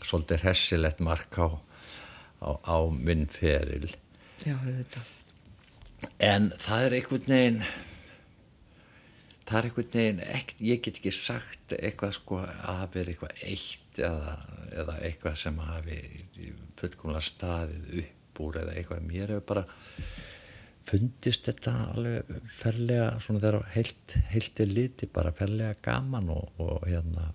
svolítið 0.04 0.44
hressilegt 0.44 1.02
mark 1.04 1.38
á, 1.40 1.48
á, 2.44 2.50
á 2.60 2.76
minn 2.92 3.26
feril 3.32 3.90
já, 4.44 4.56
þetta. 4.60 5.04
En 6.20 6.50
það 6.60 6.86
er 6.86 6.96
einhvern 6.98 7.28
veginn 7.30 7.60
það 9.44 9.58
er 9.58 9.68
einhvern 9.68 9.94
veginn 9.94 10.22
ekki, 10.24 10.58
ég 10.70 10.82
get 10.84 11.00
ekki 11.00 11.14
sagt 11.14 11.76
eitthvað 11.78 12.16
sko 12.18 12.40
að 12.42 12.80
hafi 12.80 12.98
verið 12.98 13.14
eitthvað 13.14 13.42
eitt 13.48 14.02
eða, 14.10 14.36
eða 14.82 14.98
eitthvað 15.08 15.40
sem 15.44 15.64
hafi 15.68 15.98
fullkomlega 16.80 17.26
staðið 17.28 17.98
upp 18.04 18.44
úr 18.44 18.60
eða 18.62 18.76
eitthvað 18.78 19.08
mér 19.08 19.34
hefur 19.34 19.48
bara 19.52 19.66
fundist 20.84 21.48
þetta 21.48 21.74
alveg 21.94 22.32
ferlega 22.50 23.06
svona 23.22 23.40
þegar 23.40 23.70
heilt, 23.72 24.16
heilt 24.32 24.60
er 24.60 24.72
liti 24.72 25.08
bara 25.08 25.32
ferlega 25.36 25.78
gaman 25.84 26.28
og, 26.34 26.60
og 26.60 26.84
hérna 26.88 27.30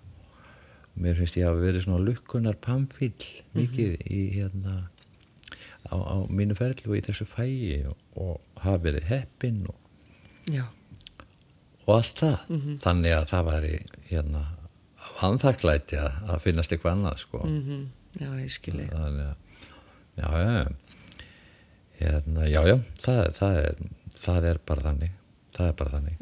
mér 0.94 1.18
finnst 1.18 1.36
ég 1.38 1.46
að 1.48 1.60
verið 1.64 1.84
svona 1.86 2.04
lukkunar 2.04 2.56
pamfíl 2.62 3.12
mikið 3.56 3.94
í 4.10 4.20
hérna 4.34 4.90
á, 5.88 5.94
á 5.96 6.16
mínu 6.28 6.56
ferli 6.58 6.88
og 6.88 6.96
í 6.98 7.04
þessu 7.06 7.26
fægi 7.28 7.84
og, 7.90 7.96
og 8.16 8.64
hafa 8.64 8.82
verið 8.88 9.08
heppinn 9.10 9.62
og, 9.70 9.78
og 11.86 11.94
allt 11.96 12.24
það. 12.24 12.38
Þannig 12.82 13.16
að 13.16 13.28
það 13.30 13.48
væri 13.52 13.72
hérna 14.10 14.42
vanþakklæti 15.20 15.98
að, 16.00 16.20
að 16.32 16.44
finnast 16.44 16.72
eitthvað 16.72 16.96
annað 16.98 17.18
sko. 17.24 17.42
Mm 17.46 17.60
já, 18.20 18.30
ég 18.40 18.50
skilji. 18.50 18.86
já, 20.16 20.28
já, 20.30 20.66
hérna, 22.00 22.46
já, 22.48 22.60
já 22.66 22.76
það, 22.98 23.20
það, 23.36 23.56
er, 23.56 23.76
það 24.16 24.48
er 24.50 24.58
bara 24.66 24.80
þannig. 24.88 25.12
Það 25.54 25.66
er 25.68 25.76
bara 25.78 25.90
þannig 25.90 26.16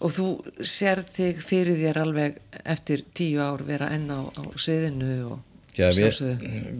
Og 0.00 0.12
þú 0.16 0.26
sér 0.64 1.02
þig 1.04 1.42
fyrir 1.44 1.76
þér 1.82 1.98
alveg 2.06 2.38
eftir 2.64 3.02
tíu 3.14 3.42
ár 3.44 3.60
vera 3.68 3.90
enn 3.92 4.06
á, 4.08 4.20
á 4.24 4.42
sviðinu 4.56 5.10
og 5.34 5.38
Já, 5.76 5.86
við, 5.94 6.16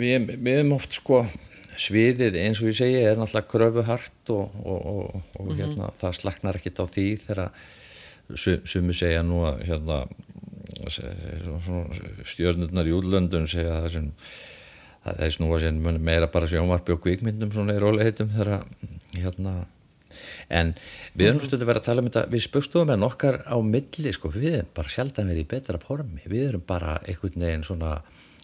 við, 0.00 0.30
við 0.40 0.54
erum 0.58 0.72
oft 0.76 0.96
sko 0.96 1.20
sviðið 1.80 2.34
eins 2.40 2.58
og 2.60 2.68
ég 2.72 2.76
segi 2.80 2.96
er 3.06 3.20
náttúrulega 3.20 3.48
kröfuhart 3.52 4.32
og, 4.34 4.56
og, 4.64 4.88
og, 4.90 5.20
og 5.40 5.52
hérna, 5.56 5.92
það 5.96 6.16
slaknar 6.18 6.58
ekkit 6.58 6.80
á 6.82 6.84
því 6.90 7.04
þegar 7.22 7.42
su- 8.34 8.58
sumi 8.68 8.96
segja 8.96 9.22
nú 9.24 9.44
að 9.48 9.62
hérna, 9.68 10.00
stjörnurnar 12.26 12.88
í 12.88 12.94
útlöndun 12.96 13.48
segja 13.50 13.80
það 13.84 13.92
sem 13.94 14.08
það 15.04 15.22
er 15.26 15.34
snúa 15.36 15.60
sem 15.62 15.78
mun 15.80 16.00
meira 16.04 16.28
bara 16.32 16.48
sjónvarpi 16.50 16.94
og 16.94 17.02
kvikmyndum 17.04 17.52
svona 17.54 17.76
í 17.76 17.80
róleitum 17.82 18.28
þegar 18.34 18.64
hérna 19.16 19.54
en 20.48 20.72
við 21.14 21.30
erum 21.30 21.42
stundu 21.44 21.68
verið 21.68 21.82
að 21.82 21.88
tala 21.90 22.04
um 22.04 22.08
þetta 22.10 22.24
við 22.32 22.46
spökstofum 22.46 22.94
en 22.94 23.06
okkar 23.06 23.42
á 23.46 23.56
milli 23.64 24.14
sko, 24.16 24.32
við 24.34 24.60
erum 24.60 24.72
bara 24.76 24.94
sjaldan 24.94 25.30
verið 25.32 25.44
í 25.44 25.50
betra 25.54 25.82
formi. 25.82 26.24
Við 26.30 26.48
erum 26.48 26.64
bara 26.66 26.98
einhvern 27.04 27.46
veginn 27.46 27.66
svona 27.66 27.98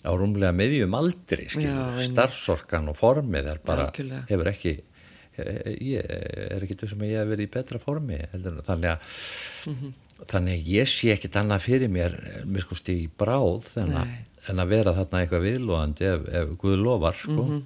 á 0.07 0.12
rúmlega 0.14 0.55
miðjum 0.55 0.94
aldri 0.96 1.48
starfsorkan 1.50 2.90
og 2.92 2.98
formið 2.98 3.50
er 3.55 3.62
bara, 3.64 3.88
Algjörlega. 3.90 4.24
hefur 4.31 4.50
ekki 4.52 4.74
eh, 4.76 5.70
ég 5.83 6.11
er 6.46 6.62
ekki 6.62 6.79
þessum 6.83 7.02
að 7.02 7.12
ég 7.12 7.22
hef 7.22 7.31
verið 7.33 7.48
í 7.48 7.52
betra 7.57 7.81
formi 7.83 8.20
heldur, 8.33 8.61
þannig 8.66 8.92
að 8.94 9.16
þannig 10.31 10.61
að 10.61 10.68
ég 10.72 10.90
sé 10.90 11.12
ekkit 11.12 11.38
annað 11.42 11.64
fyrir 11.66 11.92
mér 11.92 12.14
sko 12.62 12.79
stíð 12.79 13.02
í 13.02 13.09
bráð 13.20 13.72
en 13.83 13.96
að, 14.00 14.12
en 14.52 14.62
að 14.62 14.70
vera 14.76 14.94
þarna 14.96 15.22
eitthvað 15.24 15.48
viðlóðandi 15.48 16.12
ef, 16.12 16.29
ef 16.40 16.55
Guð 16.62 16.79
lofar 16.81 17.18
sko. 17.18 17.48
En 17.50 17.64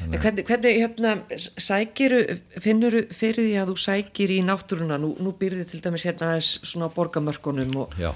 Hvernig, 0.00 0.44
hvernig 0.48 0.76
hérna, 0.80 1.14
sækiru, 1.36 2.20
finnuru 2.62 3.02
fyrir 3.12 3.44
því 3.44 3.56
að 3.60 3.72
þú 3.72 3.74
sækir 3.82 4.32
í 4.32 4.38
náttúruna, 4.46 4.96
nú, 5.00 5.10
nú 5.20 5.34
byrði 5.36 5.66
til 5.68 5.80
dæmis 5.84 6.06
hérna 6.08 6.30
aðeins 6.30 6.52
svona 6.64 6.88
á 6.88 6.94
borgamörkunum 6.94 7.74
og 7.82 7.96
já, 8.00 8.08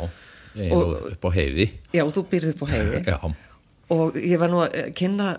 ég 0.56 0.72
er 0.72 1.10
upp 1.12 1.28
á 1.28 1.30
heiði. 1.36 1.66
Já, 1.92 2.04
þú 2.08 2.24
byrði 2.30 2.54
upp 2.54 2.64
á 2.64 2.66
heiði. 2.72 3.02
Já, 3.12 3.18
og 3.92 4.16
ég 4.16 4.40
var 4.40 4.52
nú 4.52 4.62
að 4.64 4.78
eh, 4.80 4.88
kynna, 4.96 5.34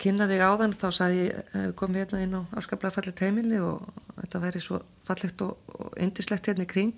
kynna 0.00 0.30
þig 0.30 0.46
áðan, 0.46 0.72
þá 0.80 0.86
sagði 0.96 1.26
ég, 1.26 1.44
eh, 1.52 1.68
komið 1.76 2.04
hérna 2.04 2.22
inn 2.24 2.38
á 2.40 2.42
afskaplega 2.56 2.96
fallet 2.96 3.22
heimili 3.26 3.60
og 3.60 3.84
þetta 4.22 4.42
væri 4.46 4.64
svo 4.64 4.80
fallegt 5.04 5.44
og, 5.44 5.60
og 5.76 5.92
indislegt 6.00 6.48
hérna 6.48 6.64
í 6.64 6.70
kring. 6.70 6.96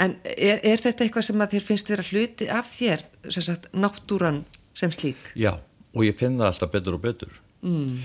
En 0.00 0.16
er, 0.24 0.64
er 0.64 0.80
þetta 0.80 1.04
eitthvað 1.04 1.28
sem 1.28 1.44
að 1.44 1.58
þér 1.58 1.68
finnst 1.68 1.92
vera 1.92 2.08
hluti 2.08 2.48
af 2.50 2.72
þér, 2.72 3.04
sem 3.28 3.44
sagt, 3.52 3.68
náttúran 3.76 4.42
sem 4.74 4.90
slík? 4.90 5.28
já, 5.38 5.52
og 5.94 6.02
ég 6.02 6.16
finn 6.18 6.40
það 6.40 6.50
alltaf 6.50 6.72
betur 6.72 6.96
og 6.96 7.04
betur 7.04 7.43
mm. 7.64 7.98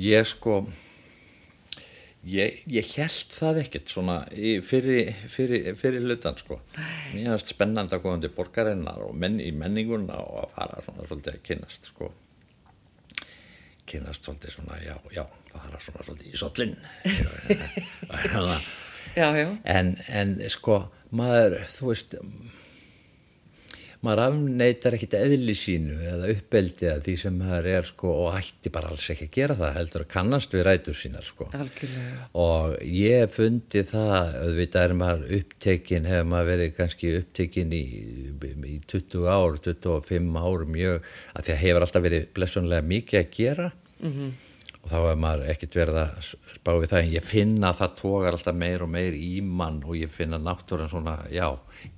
ég 0.00 0.26
sko 0.28 0.58
ég, 2.24 2.60
ég 2.72 2.90
held 2.96 3.36
það 3.36 3.60
ekkert 3.64 3.92
svona 3.92 4.18
fyrir, 4.64 5.12
fyrir, 5.30 5.70
fyrir 5.78 6.04
hlutan 6.04 6.38
sko 6.40 6.58
mér 7.12 7.34
finnst 7.34 7.54
spennandi 7.54 7.96
að 7.96 8.04
koma 8.06 8.22
til 8.22 8.32
borgarinnar 8.34 9.04
og 9.06 9.14
menn, 9.16 9.40
í 9.40 9.52
menninguna 9.54 10.18
og 10.24 10.44
að 10.44 10.54
fara 10.56 10.84
svona 10.86 11.08
svolítið 11.08 11.36
að 11.36 11.44
kynnast 11.50 11.90
sko 11.92 12.10
kynnast 13.84 14.24
svolítið 14.24 14.56
svona, 14.56 14.80
já, 14.80 14.96
já 15.12 15.24
fara 15.52 15.80
svona 15.82 16.08
svolítið 16.08 16.32
í 16.32 16.40
sollin 16.40 16.76
Já, 19.14 19.28
já. 19.38 19.46
en, 19.70 19.92
en 20.10 20.32
sko 20.50 20.88
maður, 21.14 21.60
þú 21.70 21.90
veist 21.92 22.16
maður 22.18 22.63
afneitar 24.12 24.94
ekkit 24.96 25.16
eðli 25.18 25.54
sínu 25.56 25.96
eða 26.10 26.30
uppeldi 26.34 26.88
að 26.90 27.02
því 27.06 27.14
sem 27.22 27.36
maður 27.40 27.68
er 27.72 27.88
sko 27.88 28.12
og 28.24 28.38
ætti 28.38 28.72
bara 28.74 28.90
alls 28.92 29.06
ekki 29.14 29.28
að 29.28 29.36
gera 29.38 29.56
það 29.58 29.76
heldur 29.78 30.04
að 30.04 30.10
kannast 30.14 30.56
við 30.56 30.64
rætur 30.68 30.98
sínar 30.98 31.26
sko 31.26 31.48
Algjörlega. 31.56 32.28
og 32.44 32.74
ég 32.88 33.34
fundi 33.34 33.84
það 33.88 34.38
auðvitað 34.42 34.88
er 34.88 34.96
maður 35.00 35.36
upptekinn 35.38 36.10
hefur 36.10 36.30
maður 36.32 36.50
verið 36.52 36.74
kannski 36.78 37.14
upptekinn 37.20 37.72
í, 37.74 37.84
í 38.74 38.76
20 38.90 39.28
ár, 39.30 39.60
25 39.68 40.40
ár 40.44 40.66
mjög, 40.76 41.12
að 41.34 41.46
því 41.48 41.56
að 41.56 41.62
hefur 41.64 41.86
alltaf 41.88 42.06
verið 42.08 42.28
blessunlega 42.36 42.90
mikið 42.94 43.20
að 43.22 43.32
gera 43.38 43.70
-hmm. 44.04 44.32
Og 44.84 44.90
þá 44.90 44.96
hefur 44.98 45.20
maður 45.22 45.46
ekkert 45.48 45.76
verið 45.78 45.98
að 46.02 46.26
spá 46.28 46.70
við 46.76 46.90
það 46.90 46.98
en 47.00 47.12
ég 47.14 47.24
finna 47.24 47.70
að 47.70 47.78
það 47.78 47.94
tókar 48.00 48.36
alltaf 48.36 48.58
meir 48.60 48.82
og 48.84 48.90
meir 48.92 49.16
í 49.16 49.30
mann 49.40 49.78
og 49.80 49.96
ég 49.96 50.12
finna 50.12 50.36
náttúran 50.42 50.90
svona, 50.92 51.14
já, 51.32 51.46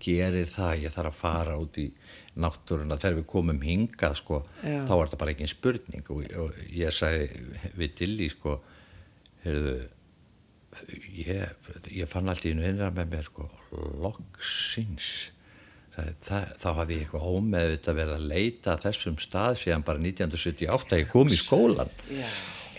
gerir 0.03 0.47
það 0.51 0.85
ég 0.85 0.95
þarf 0.95 1.11
að 1.11 1.19
fara 1.19 1.57
út 1.59 1.81
í 1.83 1.89
náttúruna. 2.39 2.99
Þegar 3.01 3.19
við 3.19 3.27
komum 3.33 3.61
hingað 3.65 4.17
sko, 4.21 4.41
Já. 4.63 4.79
þá 4.87 4.95
er 4.95 5.03
þetta 5.03 5.21
bara 5.23 5.35
ekki 5.35 5.51
spurning. 5.51 6.11
Og, 6.15 6.25
og 6.45 6.59
ég 6.77 6.95
sagði 6.95 7.29
við 7.81 7.95
Dilli 7.99 8.29
sko, 8.31 8.59
heyrðu 9.45 9.77
ég, 11.17 11.73
ég 11.97 12.11
fann 12.11 12.29
allt 12.29 12.47
í 12.47 12.53
einu 12.53 12.67
innra 12.69 12.91
með 12.95 13.15
mér 13.15 13.27
sko, 13.31 13.49
loksins. 14.05 15.33
Það, 15.97 16.11
það, 16.27 16.51
þá 16.61 16.69
hafði 16.77 16.97
ég 16.99 17.07
eitthvað 17.07 17.29
ómeðvitað 17.33 17.99
verið 18.03 18.19
að 18.19 18.29
leita 18.35 18.75
að 18.75 18.83
þessum 18.85 19.15
stað 19.23 19.55
síðan 19.63 19.85
bara 19.87 20.03
1978 20.03 20.93
að 20.93 21.01
ég 21.01 21.09
kom 21.09 21.31
í 21.33 21.39
skólan 21.41 21.93
Já, 22.13 22.27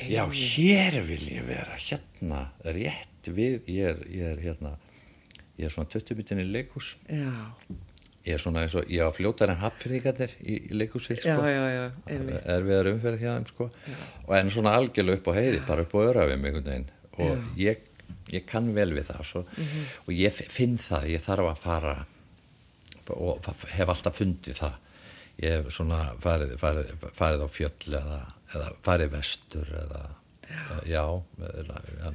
já, 0.06 0.24
hér 0.30 1.00
vil 1.08 1.24
ég 1.34 1.48
vera 1.48 1.78
hérna, 1.82 2.44
rétt 2.64 3.32
við 3.34 3.68
ég 3.68 3.92
er, 3.92 4.04
ég 4.14 4.34
er 4.36 4.44
hérna 4.46 4.78
ég 5.58 5.68
er 5.68 5.74
svona 5.74 5.90
20 5.92 6.18
mitin 6.20 6.42
í 6.42 6.48
leikhús. 6.48 6.94
Já, 7.10 7.34
ég 8.28 8.36
er 8.36 8.42
svona 8.42 8.64
eins 8.66 8.76
og, 8.78 8.88
ég 8.92 9.06
var 9.06 9.16
fljótar 9.16 9.54
en 9.54 9.62
hapfyrðingarnir 9.62 10.34
í, 10.44 10.58
í 10.70 10.78
leikhúsið 10.78 11.22
já, 11.22 11.34
sko. 11.34 11.50
Já, 11.50 11.64
já, 11.74 11.84
einmitt. 12.14 12.42
erfiðar 12.58 12.90
umferð 12.92 13.24
hjá 13.24 13.30
þeim 13.32 13.48
sko. 13.52 13.70
Og 14.28 14.34
en 14.38 14.52
svona 14.54 14.76
algjörlega 14.78 15.22
upp 15.22 15.30
á 15.32 15.34
heiði 15.38 15.62
bara 15.68 15.86
upp 15.88 15.96
á 15.96 16.00
örafum 16.04 16.48
einhvern 16.50 16.68
veginn. 16.68 16.90
Og 17.18 17.48
ég, 17.58 17.88
ég 18.36 18.46
kann 18.50 18.70
vel 18.76 18.92
við 18.94 19.10
það 19.10 19.24
svo, 19.32 19.46
og 20.06 20.12
ég 20.14 20.36
finn 20.38 20.78
það, 20.82 21.10
ég 21.16 21.24
þarf 21.26 21.52
að 21.54 21.64
fara 21.64 21.96
og 23.16 23.48
hef 23.72 23.94
alltaf 23.94 24.20
fundið 24.20 24.60
það. 24.60 24.78
Ég 25.38 25.54
hef 25.54 25.74
svona 25.74 26.02
farið, 26.22 26.56
farið, 26.60 26.94
farið 27.16 27.46
á 27.46 27.50
fjöll 27.54 27.96
eða, 28.02 28.20
eða 28.54 28.72
farið 28.86 29.14
vestur 29.18 29.72
eða 29.84 30.02
já, 30.48 30.64
já 30.88 31.04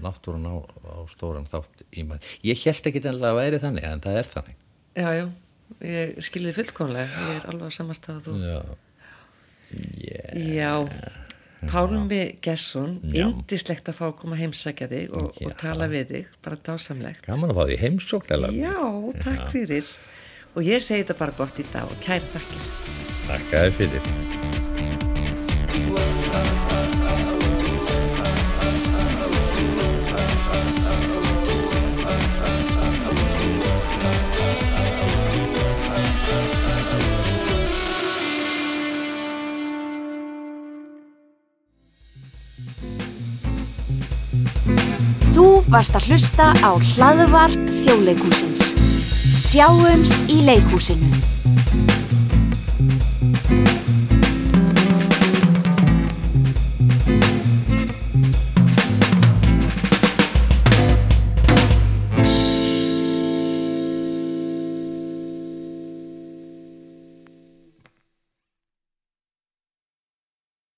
náttúrun 0.03 0.47
á, 0.49 0.57
á 0.65 1.05
stóran 1.13 1.49
þátt 1.49 1.85
í 1.93 2.05
mann 2.09 2.23
ég 2.47 2.63
held 2.65 2.89
ekki 2.89 3.03
ennilega 3.05 3.33
að 3.35 3.41
væri 3.43 3.63
þannig 3.63 3.89
en 3.91 4.05
það 4.05 4.21
er 4.23 4.31
þannig 4.37 4.59
Já, 4.93 5.09
já, 5.17 5.27
ég 5.89 6.17
skilði 6.21 6.53
fullkomlega, 6.59 7.27
ég 7.29 7.37
er 7.39 7.45
alveg 7.49 7.71
að 7.71 7.77
samastað 7.79 8.19
þú. 8.27 8.33
já, 8.45 8.61
yeah. 10.05 10.33
Já, 10.53 10.73
Pálmi 11.71 12.39
Gesson, 12.43 12.97
Já. 13.15 13.23
indislegt 13.29 13.87
að 13.89 13.95
fá 14.01 14.07
að 14.09 14.17
koma 14.19 14.37
heimsækja 14.41 14.89
þig 14.91 15.13
og, 15.15 15.29
Já. 15.39 15.47
og 15.47 15.55
tala 15.63 15.87
við 15.93 16.11
þig, 16.11 16.33
bara 16.43 16.59
dásamlegt. 16.69 17.23
gaman 17.29 17.55
að 17.55 17.61
fá 17.61 17.65
því 17.71 17.77
heimsóknlega 17.85 18.51
Já, 18.59 18.77
takk 19.23 19.45
fyrir. 19.55 19.87
Og 20.53 20.67
ég 20.67 20.83
segi 20.85 21.05
þetta 21.05 21.17
bara 21.23 21.39
gott 21.39 21.63
í 21.63 21.65
dag 21.73 21.87
og 21.89 22.03
kæri 22.03 22.27
þakkir. 22.35 22.65
Takk 23.31 23.49
að 23.57 23.71
þið 23.71 23.75
fyrir 23.79 24.03
Þú 45.33 45.47
varst 45.73 45.97
að 45.97 46.11
hlusta 46.13 46.51
á 46.61 46.71
hlaðvarp 46.77 47.71
þjóðleikúsins. 47.83 48.73
Sjáumst 49.43 50.31
í 50.31 50.43
leikúsinu. 50.47 51.42